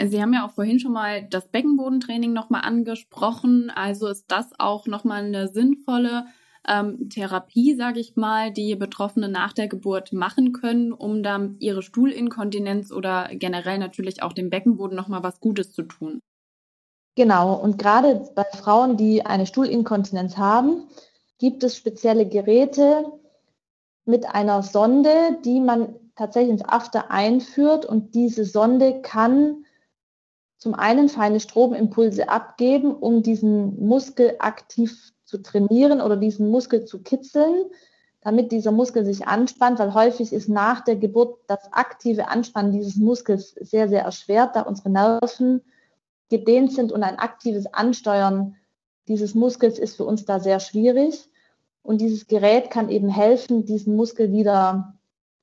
Sie 0.00 0.20
haben 0.20 0.34
ja 0.34 0.44
auch 0.44 0.50
vorhin 0.50 0.80
schon 0.80 0.92
mal 0.92 1.22
das 1.22 1.48
Beckenbodentraining 1.48 2.32
nochmal 2.32 2.62
angesprochen. 2.62 3.70
Also 3.70 4.08
ist 4.08 4.24
das 4.28 4.50
auch 4.58 4.86
nochmal 4.86 5.24
eine 5.24 5.46
sinnvolle 5.46 6.26
ähm, 6.68 7.08
Therapie, 7.08 7.74
sage 7.74 8.00
ich 8.00 8.16
mal, 8.16 8.52
die 8.52 8.74
Betroffene 8.76 9.28
nach 9.28 9.52
der 9.52 9.68
Geburt 9.68 10.12
machen 10.12 10.52
können, 10.52 10.92
um 10.92 11.22
dann 11.22 11.56
ihre 11.58 11.82
Stuhlinkontinenz 11.82 12.92
oder 12.92 13.28
generell 13.32 13.78
natürlich 13.78 14.22
auch 14.22 14.32
dem 14.32 14.50
Beckenboden 14.50 14.96
nochmal 14.96 15.22
was 15.22 15.40
Gutes 15.40 15.72
zu 15.72 15.82
tun. 15.82 16.20
Genau, 17.14 17.54
und 17.54 17.78
gerade 17.78 18.30
bei 18.34 18.44
Frauen, 18.44 18.96
die 18.96 19.26
eine 19.26 19.46
Stuhlinkontinenz 19.46 20.36
haben, 20.36 20.88
gibt 21.38 21.62
es 21.64 21.76
spezielle 21.76 22.26
Geräte 22.26 23.04
mit 24.04 24.26
einer 24.26 24.62
Sonde, 24.62 25.38
die 25.44 25.60
man 25.60 25.94
tatsächlich 26.14 26.52
ins 26.52 26.64
After 26.64 27.10
einführt 27.10 27.84
und 27.84 28.14
diese 28.14 28.44
Sonde 28.44 29.02
kann 29.02 29.64
zum 30.58 30.74
einen 30.74 31.08
feine 31.08 31.40
Stromimpulse 31.40 32.28
abgeben, 32.28 32.94
um 32.94 33.22
diesen 33.22 33.84
Muskel 33.84 34.36
aktiv 34.38 35.12
zu 35.32 35.38
trainieren 35.42 36.02
oder 36.02 36.18
diesen 36.18 36.50
Muskel 36.50 36.84
zu 36.84 37.02
kitzeln, 37.02 37.64
damit 38.20 38.52
dieser 38.52 38.70
Muskel 38.70 39.02
sich 39.06 39.26
anspannt, 39.26 39.78
weil 39.78 39.94
häufig 39.94 40.30
ist 40.30 40.50
nach 40.50 40.84
der 40.84 40.96
Geburt 40.96 41.38
das 41.46 41.72
aktive 41.72 42.28
Anspannen 42.28 42.70
dieses 42.70 42.96
Muskels 42.96 43.54
sehr, 43.58 43.88
sehr 43.88 44.02
erschwert, 44.02 44.54
da 44.54 44.60
unsere 44.60 44.90
Nerven 44.90 45.62
gedehnt 46.28 46.72
sind 46.72 46.92
und 46.92 47.02
ein 47.02 47.18
aktives 47.18 47.66
Ansteuern 47.72 48.56
dieses 49.08 49.34
Muskels 49.34 49.78
ist 49.78 49.96
für 49.96 50.04
uns 50.04 50.26
da 50.26 50.38
sehr 50.38 50.60
schwierig. 50.60 51.28
Und 51.82 52.02
dieses 52.02 52.26
Gerät 52.26 52.70
kann 52.70 52.90
eben 52.90 53.08
helfen, 53.08 53.64
diesen 53.64 53.96
Muskel 53.96 54.32
wieder 54.32 54.94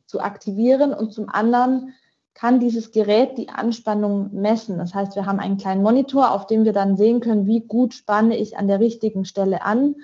zu 0.06 0.22
aktivieren. 0.22 0.94
Und 0.94 1.14
zum 1.14 1.30
anderen 1.30 1.94
kann 2.40 2.62
dieses 2.62 2.92
Gerät 2.92 3.38
die 3.38 3.50
Anspannung 3.50 4.34
messen. 4.34 4.78
Das 4.78 4.94
heißt, 4.94 5.18
wir 5.18 5.26
haben 5.26 5.42
einen 5.42 5.58
kleinen 5.58 5.84
Monitor, 5.84 6.32
auf 6.32 6.48
dem 6.48 6.64
wir 6.64 6.72
dann 6.72 6.96
sehen 6.96 7.20
können, 7.20 7.48
wie 7.48 7.60
gut 7.60 7.94
spanne 7.94 8.38
ich 8.38 8.56
an 8.56 8.70
der 8.70 8.80
richtigen 8.80 9.26
Stelle 9.26 9.62
an. 9.62 9.96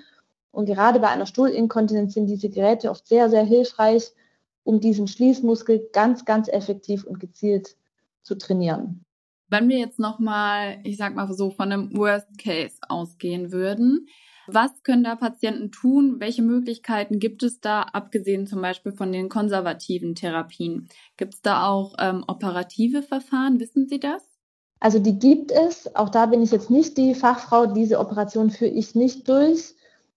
Und 0.50 0.66
gerade 0.66 1.00
bei 1.00 1.08
einer 1.08 1.24
Stuhlinkontinenz 1.24 2.12
sind 2.12 2.26
diese 2.26 2.50
Geräte 2.50 2.90
oft 2.90 3.08
sehr, 3.08 3.30
sehr 3.30 3.42
hilfreich, 3.42 4.12
um 4.64 4.80
diesen 4.80 5.08
Schließmuskel 5.08 5.88
ganz, 5.94 6.26
ganz 6.26 6.48
effektiv 6.48 7.04
und 7.04 7.20
gezielt 7.20 7.74
zu 8.22 8.34
trainieren. 8.34 9.06
Wenn 9.48 9.70
wir 9.70 9.78
jetzt 9.78 9.98
nochmal, 9.98 10.80
ich 10.84 10.98
sag 10.98 11.14
mal 11.14 11.32
so, 11.32 11.50
von 11.50 11.72
einem 11.72 11.96
Worst 11.96 12.36
Case 12.36 12.76
ausgehen 12.86 13.50
würden, 13.50 14.08
was 14.46 14.82
können 14.82 15.04
da 15.04 15.16
Patienten 15.16 15.70
tun? 15.70 16.16
Welche 16.18 16.42
Möglichkeiten 16.42 17.18
gibt 17.18 17.42
es 17.42 17.60
da, 17.60 17.82
abgesehen 17.82 18.46
zum 18.46 18.62
Beispiel 18.62 18.92
von 18.92 19.12
den 19.12 19.28
konservativen 19.28 20.14
Therapien? 20.14 20.88
Gibt 21.16 21.34
es 21.34 21.42
da 21.42 21.66
auch 21.66 21.94
ähm, 21.98 22.24
operative 22.26 23.02
Verfahren? 23.02 23.60
Wissen 23.60 23.86
Sie 23.86 24.00
das? 24.00 24.22
Also 24.80 24.98
die 24.98 25.18
gibt 25.18 25.52
es. 25.52 25.94
Auch 25.96 26.10
da 26.10 26.26
bin 26.26 26.42
ich 26.42 26.50
jetzt 26.50 26.70
nicht 26.70 26.96
die 26.98 27.14
Fachfrau. 27.14 27.66
Diese 27.66 27.98
Operation 27.98 28.50
führe 28.50 28.70
ich 28.70 28.94
nicht 28.94 29.28
durch. 29.28 29.74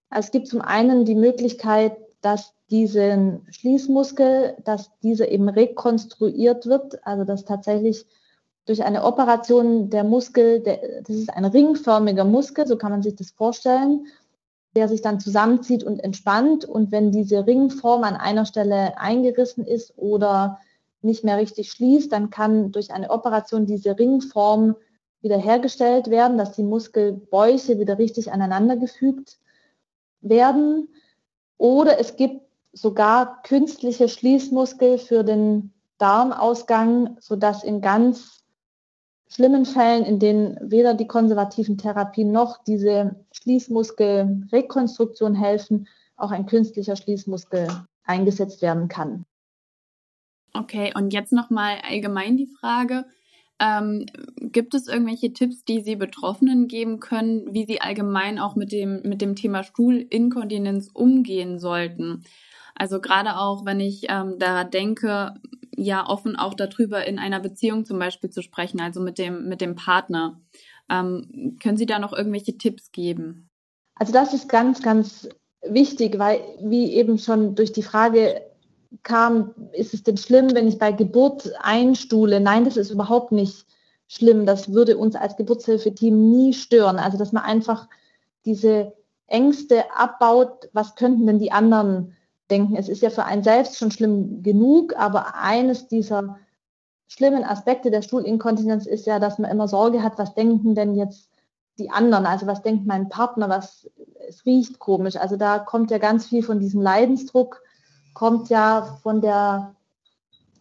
Also 0.10 0.28
es 0.28 0.32
gibt 0.32 0.48
zum 0.48 0.62
einen 0.62 1.06
die 1.06 1.16
Möglichkeit, 1.16 1.98
dass 2.22 2.54
diesen 2.70 3.48
Schließmuskel, 3.50 4.58
dass 4.66 4.92
dieser 5.00 5.30
eben 5.30 5.50
rekonstruiert 5.50 6.66
wird, 6.66 7.06
also 7.06 7.24
dass 7.24 7.46
tatsächlich 7.46 8.06
durch 8.70 8.84
eine 8.84 9.04
Operation 9.04 9.90
der 9.90 10.04
Muskel, 10.04 10.60
der, 10.60 11.02
das 11.02 11.16
ist 11.16 11.34
ein 11.34 11.44
ringförmiger 11.44 12.24
Muskel, 12.24 12.68
so 12.68 12.78
kann 12.78 12.92
man 12.92 13.02
sich 13.02 13.16
das 13.16 13.32
vorstellen, 13.32 14.06
der 14.76 14.88
sich 14.88 15.02
dann 15.02 15.20
zusammenzieht 15.20 15.84
und 15.84 16.00
entspannt. 16.00 16.66
Und 16.66 16.92
wenn 16.92 17.12
diese 17.12 17.48
Ringform 17.48 18.04
an 18.04 18.16
einer 18.16 18.46
Stelle 18.46 18.96
eingerissen 19.00 19.66
ist 19.66 19.98
oder 19.98 20.60
nicht 21.02 21.24
mehr 21.24 21.38
richtig 21.38 21.72
schließt, 21.72 22.12
dann 22.12 22.30
kann 22.30 22.72
durch 22.72 22.92
eine 22.92 23.10
Operation 23.10 23.66
diese 23.66 23.98
Ringform 23.98 24.76
wiederhergestellt 25.22 26.12
werden, 26.12 26.38
dass 26.38 26.52
die 26.52 26.62
Muskelbäuche 26.62 27.80
wieder 27.80 27.98
richtig 27.98 28.32
aneinandergefügt 28.32 29.40
werden. 30.22 30.90
Oder 31.58 32.00
es 32.00 32.18
gibt 32.18 32.44
sogar 32.72 33.42
künstliche 33.42 34.10
Schließmuskel 34.10 35.00
für 35.00 35.24
den 35.24 35.74
Darmausgang, 35.98 37.18
sodass 37.20 37.64
in 37.64 37.82
ganz 37.82 38.39
schlimmen 39.32 39.66
Fällen, 39.66 40.04
in 40.04 40.20
denen 40.20 40.58
weder 40.62 40.94
die 40.94 41.08
konservativen 41.08 41.78
Therapien 41.78 42.32
noch 42.32 42.64
diese 42.64 43.16
Schließmuskelrekonstruktion 43.32 45.36
helfen, 45.36 45.88
auch 46.18 46.32
ein 46.32 46.46
künstlicher 46.46 46.96
Schließmuskel 46.96 47.68
eingesetzt 48.04 48.62
werden 48.62 48.88
kann. 48.88 49.26
Okay, 50.54 50.92
und 50.96 51.14
jetzt 51.14 51.32
nochmal 51.32 51.78
allgemein 51.88 52.36
die 52.36 52.48
Frage, 52.48 53.06
ähm, 53.60 54.06
gibt 54.38 54.74
es 54.74 54.88
irgendwelche 54.88 55.34
Tipps, 55.34 55.64
die 55.64 55.82
Sie 55.82 55.96
Betroffenen 55.96 56.68
geben 56.68 57.00
können, 57.00 57.54
wie 57.54 57.66
sie 57.66 57.82
allgemein 57.82 58.40
auch 58.40 58.56
mit 58.56 58.72
dem, 58.72 59.02
mit 59.04 59.22
dem 59.22 59.36
Thema 59.36 59.64
Stuhlinkontinenz 59.64 60.90
umgehen 60.94 61.60
sollten? 61.60 62.24
Also 62.74 63.02
gerade 63.02 63.38
auch, 63.38 63.66
wenn 63.66 63.82
ich 63.82 64.06
ähm, 64.10 64.40
daran 64.40 64.72
denke, 64.72 65.36
ja 65.80 66.08
offen 66.08 66.36
auch 66.36 66.54
darüber 66.54 67.06
in 67.06 67.20
einer 67.20 67.40
Beziehung 67.40 67.86
zum 67.86 68.00
Beispiel 68.00 68.30
zu 68.30 68.42
sprechen, 68.42 68.82
also 68.82 69.02
mit 69.02 69.18
dem, 69.18 69.48
mit 69.48 69.62
dem 69.62 69.76
Partner. 69.76 70.40
Ähm, 70.90 71.58
können 71.62 71.78
Sie 71.78 71.86
da 71.86 72.00
noch 72.00 72.14
irgendwelche 72.14 72.58
Tipps 72.58 72.92
geben? 72.92 73.50
Also 73.96 74.14
das 74.14 74.34
ist 74.34 74.50
ganz, 74.50 74.82
ganz 74.82 75.30
wichtig, 75.62 76.20
weil 76.20 76.42
wie 76.62 76.94
eben 76.94 77.18
schon 77.18 77.56
durch 77.56 77.72
die 77.72 77.84
Frage 77.84 78.42
kam, 79.04 79.54
ist 79.74 79.94
es 79.94 80.04
denn 80.04 80.18
schlimm, 80.18 80.54
wenn 80.54 80.68
ich 80.68 80.80
bei 80.80 80.92
Geburt 80.92 81.52
einstuhle? 81.62 82.40
Nein, 82.40 82.66
das 82.66 82.78
ist 82.78 82.92
überhaupt 82.92 83.32
nicht 83.32 83.66
schlimm. 84.08 84.46
Das 84.46 84.74
würde 84.74 84.98
uns 84.98 85.16
als 85.16 85.38
Geburtshilfeteam 85.38 86.32
nie 86.32 86.54
stören. 86.54 86.98
Also 86.98 87.18
dass 87.18 87.32
man 87.32 87.44
einfach 87.44 87.88
diese 88.46 88.94
Ängste 89.28 89.84
abbaut, 89.96 90.70
was 90.74 90.96
könnten 90.96 91.28
denn 91.28 91.40
die 91.40 91.52
anderen 91.52 92.16
denken? 92.50 92.76
Es 92.76 92.90
ist 92.90 93.02
ja 93.02 93.10
für 93.10 93.26
einen 93.26 93.44
selbst 93.44 93.78
schon 93.78 93.92
schlimm 93.92 94.44
genug, 94.44 94.96
aber 94.98 95.36
eines 95.36 95.88
dieser 95.88 96.38
schlimmen 97.08 97.44
Aspekte 97.44 97.92
der 97.92 98.02
Stuhlinkontinenz 98.02 98.86
ist 98.86 99.06
ja, 99.08 99.20
dass 99.20 99.40
man 99.40 99.52
immer 99.52 99.68
Sorge 99.68 100.04
hat, 100.04 100.18
was 100.18 100.36
denken 100.36 100.76
denn 100.76 100.96
jetzt 100.96 101.30
die 101.80 101.90
anderen? 101.90 102.26
Also 102.26 102.46
was 102.48 102.62
denkt 102.62 102.86
mein 102.86 103.10
Partner? 103.10 103.50
Was 103.50 103.90
es 104.28 104.46
riecht 104.46 104.80
komisch? 104.80 105.16
Also 105.16 105.36
da 105.36 105.60
kommt 105.60 105.92
ja 105.92 105.98
ganz 105.98 106.28
viel 106.28 106.44
von 106.44 106.60
diesem 106.60 106.82
Leidensdruck, 106.82 107.62
kommt 108.14 108.50
ja 108.50 109.00
von 109.02 109.22
der 109.22 109.76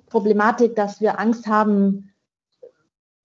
Problematik, 0.07 0.75
dass 0.75 1.01
wir 1.01 1.19
Angst 1.19 1.47
haben, 1.47 2.13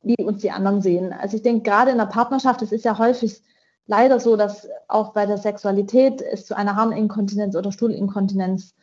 wie 0.02 0.22
uns 0.22 0.42
die 0.42 0.52
anderen 0.52 0.82
sehen. 0.82 1.14
Also 1.14 1.38
ich 1.38 1.44
denke, 1.44 1.64
gerade 1.64 1.92
in 1.92 1.98
der 1.98 2.08
Partnerschaft, 2.08 2.62
es 2.62 2.74
ist 2.74 2.84
ja 2.84 2.98
häufig 2.98 3.42
leider 3.86 4.20
so, 4.20 4.36
dass 4.36 4.68
auch 4.88 5.14
bei 5.14 5.26
der 5.26 5.38
Sexualität 5.38 6.22
es 6.22 6.46
zu 6.46 6.56
einer 6.56 6.76
Harninkontinenz 6.76 7.56
oder 7.56 7.72
Stuhlinkontinenz 7.72 8.76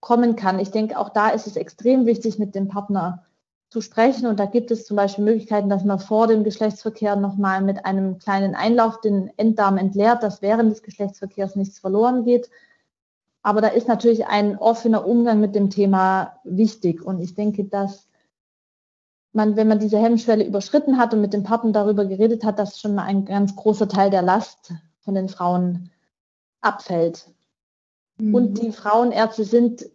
kommen 0.00 0.36
kann. 0.36 0.58
Ich 0.58 0.70
denke, 0.70 0.98
auch 0.98 1.10
da 1.10 1.28
ist 1.30 1.46
es 1.46 1.56
extrem 1.56 2.06
wichtig, 2.06 2.38
mit 2.38 2.54
dem 2.54 2.68
Partner 2.68 3.24
zu 3.68 3.80
sprechen. 3.80 4.26
Und 4.26 4.40
da 4.40 4.46
gibt 4.46 4.70
es 4.70 4.86
zum 4.86 4.96
Beispiel 4.96 5.24
Möglichkeiten, 5.24 5.68
dass 5.68 5.84
man 5.84 5.98
vor 5.98 6.26
dem 6.26 6.44
Geschlechtsverkehr 6.44 7.16
nochmal 7.16 7.62
mit 7.62 7.84
einem 7.84 8.18
kleinen 8.18 8.54
Einlauf 8.54 9.00
den 9.00 9.30
Enddarm 9.36 9.76
entleert, 9.76 10.22
dass 10.22 10.40
während 10.40 10.70
des 10.70 10.82
Geschlechtsverkehrs 10.82 11.56
nichts 11.56 11.78
verloren 11.78 12.24
geht. 12.24 12.48
Aber 13.42 13.60
da 13.60 13.68
ist 13.68 13.88
natürlich 13.88 14.26
ein 14.26 14.58
offener 14.58 15.06
Umgang 15.06 15.40
mit 15.40 15.54
dem 15.54 15.70
Thema 15.70 16.38
wichtig. 16.44 17.02
Und 17.02 17.20
ich 17.20 17.34
denke, 17.34 17.64
dass 17.64 18.07
man, 19.32 19.56
wenn 19.56 19.68
man 19.68 19.78
diese 19.78 19.98
Hemmschwelle 19.98 20.46
überschritten 20.46 20.98
hat 20.98 21.12
und 21.14 21.20
mit 21.20 21.32
dem 21.32 21.42
Partner 21.42 21.72
darüber 21.72 22.06
geredet 22.06 22.44
hat, 22.44 22.58
dass 22.58 22.80
schon 22.80 22.94
mal 22.94 23.04
ein 23.04 23.24
ganz 23.24 23.54
großer 23.56 23.88
Teil 23.88 24.10
der 24.10 24.22
Last 24.22 24.72
von 25.00 25.14
den 25.14 25.28
Frauen 25.28 25.90
abfällt. 26.60 27.28
Mhm. 28.18 28.34
Und 28.34 28.62
die 28.62 28.72
Frauenärzte 28.72 29.44
sind, 29.44 29.86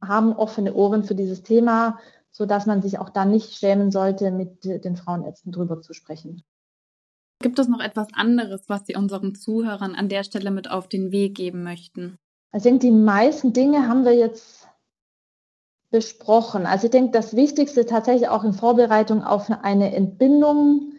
haben 0.00 0.32
offene 0.32 0.74
Ohren 0.74 1.04
für 1.04 1.14
dieses 1.14 1.42
Thema, 1.42 1.98
sodass 2.30 2.66
man 2.66 2.82
sich 2.82 2.98
auch 2.98 3.10
da 3.10 3.24
nicht 3.24 3.54
schämen 3.54 3.90
sollte, 3.90 4.30
mit 4.30 4.64
den 4.64 4.96
Frauenärzten 4.96 5.52
drüber 5.52 5.80
zu 5.80 5.92
sprechen. 5.92 6.42
Gibt 7.40 7.58
es 7.58 7.68
noch 7.68 7.80
etwas 7.80 8.08
anderes, 8.14 8.68
was 8.68 8.86
Sie 8.86 8.94
unseren 8.94 9.34
Zuhörern 9.34 9.94
an 9.94 10.08
der 10.08 10.22
Stelle 10.22 10.50
mit 10.50 10.70
auf 10.70 10.88
den 10.88 11.10
Weg 11.10 11.34
geben 11.34 11.62
möchten? 11.62 12.18
Ich 12.54 12.62
denke, 12.62 12.86
die 12.86 12.92
meisten 12.92 13.52
Dinge 13.52 13.88
haben 13.88 14.04
wir 14.04 14.14
jetzt 14.14 14.68
besprochen. 15.92 16.66
Also 16.66 16.86
ich 16.86 16.90
denke, 16.90 17.12
das 17.12 17.36
Wichtigste 17.36 17.86
tatsächlich 17.86 18.28
auch 18.28 18.42
in 18.42 18.54
Vorbereitung 18.54 19.22
auf 19.22 19.48
eine 19.50 19.94
Entbindung, 19.94 20.94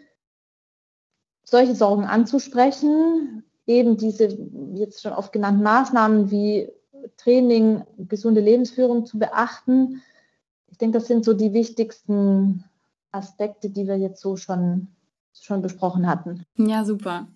solche 1.44 1.74
Sorgen 1.74 2.04
anzusprechen, 2.04 3.44
eben 3.66 3.96
diese 3.98 4.28
jetzt 4.74 5.02
schon 5.02 5.12
oft 5.12 5.32
genannten 5.32 5.62
Maßnahmen 5.62 6.30
wie 6.30 6.70
Training, 7.18 7.82
gesunde 7.98 8.40
Lebensführung 8.40 9.04
zu 9.04 9.18
beachten. 9.18 10.00
Ich 10.70 10.78
denke, 10.78 10.98
das 10.98 11.08
sind 11.08 11.24
so 11.24 11.34
die 11.34 11.52
wichtigsten 11.52 12.64
Aspekte, 13.10 13.70
die 13.70 13.86
wir 13.86 13.98
jetzt 13.98 14.20
so 14.20 14.36
schon, 14.36 14.88
schon 15.38 15.60
besprochen 15.60 16.06
hatten. 16.06 16.46
Ja, 16.56 16.84
super. 16.84 17.28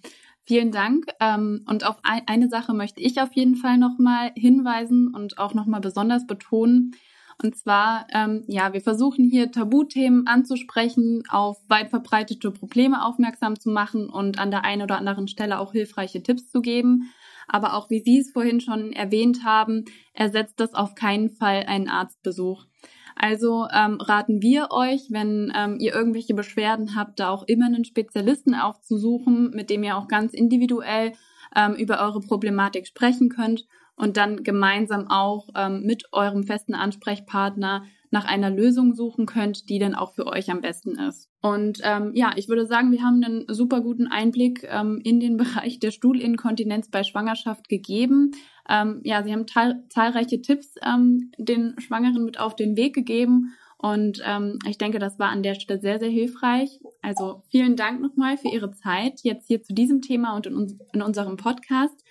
Vielen 0.45 0.71
Dank. 0.71 1.07
Ähm, 1.21 1.65
und 1.69 1.85
auf 1.85 1.97
eine 2.03 2.49
Sache 2.49 2.73
möchte 2.73 3.01
ich 3.01 3.21
auf 3.21 3.33
jeden 3.35 3.57
Fall 3.57 3.79
nochmal 3.79 4.31
hinweisen 4.35 5.13
und 5.15 5.39
auch 5.39 5.55
nochmal 5.55 5.81
besonders 5.81 6.27
betonen. 6.27 6.95
Und 7.43 7.57
zwar, 7.57 8.07
ähm, 8.13 8.43
ja, 8.49 8.73
wir 8.73 8.81
versuchen 8.81 9.25
hier 9.25 9.53
Tabuthemen 9.53 10.27
anzusprechen, 10.27 11.23
auf 11.29 11.59
weit 11.69 11.91
verbreitete 11.91 12.51
Probleme 12.51 13.05
aufmerksam 13.05 13.59
zu 13.59 13.71
machen 13.71 14.09
und 14.09 14.41
an 14.41 14.51
der 14.51 14.65
einen 14.65 14.83
oder 14.83 14.99
anderen 14.99 15.29
Stelle 15.29 15.61
auch 15.61 15.73
hilfreiche 15.73 16.23
Tipps 16.23 16.51
zu 16.51 16.61
geben. 16.61 17.13
Aber 17.47 17.75
auch 17.75 17.91
wie 17.91 18.01
Sie 18.01 18.19
es 18.19 18.33
vorhin 18.33 18.61
schon 18.61 18.93
erwähnt 18.93 19.45
haben, 19.45 19.85
ersetzt 20.15 20.59
das 20.59 20.75
auf 20.75 20.97
keinen 20.97 21.31
Fall 21.31 21.65
einen 21.67 21.89
Arztbesuch. 21.89 22.67
Also 23.15 23.67
ähm, 23.73 24.01
raten 24.01 24.43
wir 24.43 24.69
euch, 24.71 25.07
wenn 25.11 25.53
ähm, 25.57 25.77
ihr 25.79 25.95
irgendwelche 25.95 26.35
Beschwerden 26.35 26.95
habt, 26.97 27.21
da 27.21 27.31
auch 27.31 27.45
immer 27.45 27.67
einen 27.67 27.85
Spezialisten 27.85 28.55
aufzusuchen, 28.55 29.51
mit 29.51 29.71
dem 29.71 29.83
ihr 29.83 29.97
auch 29.97 30.09
ganz 30.09 30.35
individuell 30.35 31.13
ähm, 31.55 31.75
über 31.75 32.01
eure 32.01 32.21
Problematik 32.21 32.87
sprechen 32.87 33.29
könnt 33.29 33.67
und 33.99 34.17
dann 34.17 34.43
gemeinsam 34.45 35.09
auch 35.09 35.49
ähm, 35.55 35.83
mit 35.83 36.05
eurem 36.13 36.45
festen 36.45 36.75
Ansprechpartner 36.75 37.85
nach 38.11 38.25
einer 38.25 38.51
Lösung 38.51 38.95
suchen 38.95 39.27
könnt, 39.27 39.69
die 39.69 39.79
dann 39.79 39.95
auch 39.95 40.15
für 40.15 40.27
euch 40.27 40.51
am 40.51 40.61
besten 40.61 40.99
ist. 40.99 41.29
Und 41.43 41.81
ähm, 41.83 42.13
ja, 42.15 42.33
ich 42.37 42.49
würde 42.49 42.67
sagen, 42.67 42.91
wir 42.91 43.03
haben 43.03 43.23
einen 43.23 43.45
super 43.49 43.81
guten 43.81 44.07
Einblick 44.07 44.67
ähm, 44.71 45.01
in 45.05 45.21
den 45.21 45.37
Bereich 45.37 45.79
der 45.79 45.91
Stuhlinkontinenz 45.91 46.91
bei 46.91 47.03
Schwangerschaft 47.03 47.69
gegeben. 47.69 48.31
Ähm, 48.69 49.01
ja, 49.05 49.23
Sie 49.23 49.33
haben 49.33 49.47
zahlreiche 49.89 50.41
Tipps 50.41 50.75
ähm, 50.83 51.33
den 51.39 51.75
Schwangeren 51.79 52.25
mit 52.25 52.41
auf 52.41 52.57
den 52.57 52.77
Weg 52.77 52.95
gegeben. 52.95 53.55
Und 53.81 54.21
ähm, 54.25 54.59
ich 54.67 54.77
denke, 54.77 54.99
das 54.99 55.21
war 55.21 55.29
an 55.29 55.45
der 55.45 55.55
Stelle 55.55 55.81
sehr, 55.81 56.01
sehr 56.01 56.09
hilfreich. 56.09 56.81
Also 57.01 57.45
vielen 57.49 57.77
Dank 57.77 58.01
nochmal 58.01 58.37
für 58.37 58.49
Ihre 58.49 58.73
Zeit 58.73 59.21
jetzt 59.23 59.47
hier 59.47 59.63
zu 59.63 59.73
diesem 59.73 60.03
Thema 60.03 60.35
und 60.35 60.47
in, 60.47 60.57
uns 60.57 60.77
in 60.93 61.01
unserem 61.01 61.37
Podcast. 61.37 62.03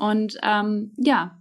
Und 0.00 0.38
ähm, 0.42 0.92
ja, 0.96 1.36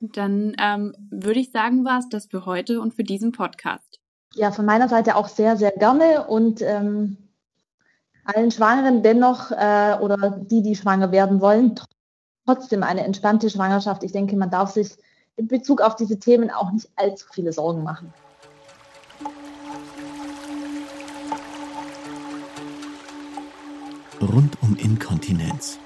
dann 0.00 0.56
ähm, 0.58 0.94
würde 1.10 1.38
ich 1.38 1.50
sagen, 1.50 1.84
war 1.84 1.98
es 1.98 2.08
das 2.08 2.24
für 2.24 2.46
heute 2.46 2.80
und 2.80 2.94
für 2.94 3.04
diesen 3.04 3.30
Podcast. 3.32 4.00
Ja, 4.34 4.52
von 4.52 4.64
meiner 4.64 4.88
Seite 4.88 5.16
auch 5.16 5.28
sehr, 5.28 5.58
sehr 5.58 5.72
gerne 5.72 6.26
und 6.26 6.62
ähm, 6.62 7.18
allen 8.24 8.50
Schwangeren 8.50 9.02
dennoch 9.02 9.50
äh, 9.50 9.98
oder 10.00 10.30
die, 10.30 10.62
die 10.62 10.76
schwanger 10.76 11.12
werden 11.12 11.42
wollen, 11.42 11.78
trotzdem 12.46 12.82
eine 12.82 13.04
entspannte 13.04 13.50
Schwangerschaft. 13.50 14.02
Ich 14.02 14.12
denke, 14.12 14.34
man 14.36 14.50
darf 14.50 14.70
sich 14.70 14.96
in 15.36 15.46
Bezug 15.46 15.82
auf 15.82 15.94
diese 15.94 16.18
Themen 16.18 16.50
auch 16.50 16.72
nicht 16.72 16.88
allzu 16.96 17.26
viele 17.30 17.52
Sorgen 17.52 17.82
machen. 17.82 18.14
Rund 24.22 24.56
um 24.62 24.74
Inkontinenz. 24.76 25.78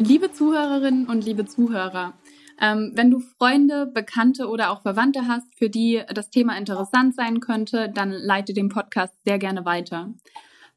Liebe 0.00 0.30
Zuhörerinnen 0.30 1.06
und 1.06 1.24
liebe 1.24 1.44
Zuhörer, 1.44 2.14
ähm, 2.60 2.92
wenn 2.94 3.10
du 3.10 3.18
Freunde, 3.18 3.86
Bekannte 3.86 4.48
oder 4.48 4.70
auch 4.70 4.82
Verwandte 4.82 5.26
hast, 5.26 5.52
für 5.56 5.68
die 5.68 6.00
das 6.14 6.30
Thema 6.30 6.56
interessant 6.56 7.16
sein 7.16 7.40
könnte, 7.40 7.90
dann 7.92 8.10
leite 8.12 8.54
den 8.54 8.68
Podcast 8.68 9.12
sehr 9.24 9.38
gerne 9.40 9.64
weiter. 9.64 10.14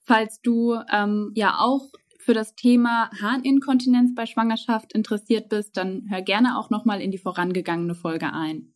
Falls 0.04 0.42
du 0.42 0.76
ähm, 0.92 1.32
ja 1.36 1.60
auch 1.60 1.90
für 2.18 2.34
das 2.34 2.56
Thema 2.56 3.12
Harninkontinenz 3.22 4.16
bei 4.16 4.26
Schwangerschaft 4.26 4.94
interessiert 4.94 5.50
bist, 5.50 5.78
dann 5.78 6.06
hör 6.10 6.24
gerne 6.24 6.58
auch 6.58 6.72
nochmal 6.72 7.00
in 7.00 7.12
die 7.12 7.20
vorangegangene 7.20 7.94
Folge 7.94 8.34
ein. 8.34 8.74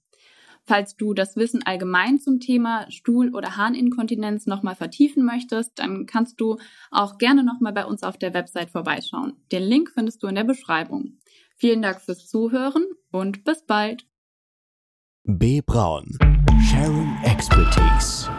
Falls 0.67 0.97
du 0.97 1.13
das 1.13 1.35
Wissen 1.35 1.61
allgemein 1.63 2.19
zum 2.19 2.39
Thema 2.39 2.89
Stuhl- 2.89 3.35
oder 3.35 3.55
Harninkontinenz 3.55 4.47
nochmal 4.47 4.75
vertiefen 4.75 5.23
möchtest, 5.23 5.77
dann 5.77 6.07
kannst 6.07 6.41
du 6.41 6.57
auch 6.89 7.19
gerne 7.19 7.43
nochmal 7.43 7.73
bei 7.73 7.85
uns 7.85 8.01
auf 8.01 8.17
der 8.17 8.33
Website 8.33 8.71
vorbeischauen. 8.71 9.33
Den 9.51 9.63
Link 9.63 9.91
findest 9.93 10.23
du 10.23 10.27
in 10.27 10.35
der 10.35 10.43
Beschreibung. 10.43 11.19
Vielen 11.55 11.83
Dank 11.83 12.01
fürs 12.01 12.27
Zuhören 12.27 12.83
und 13.11 13.43
bis 13.43 13.63
bald. 13.65 14.07
B. 15.23 15.61
Braun. 15.61 16.17
Sharing 16.59 17.15
Expertise. 17.23 18.29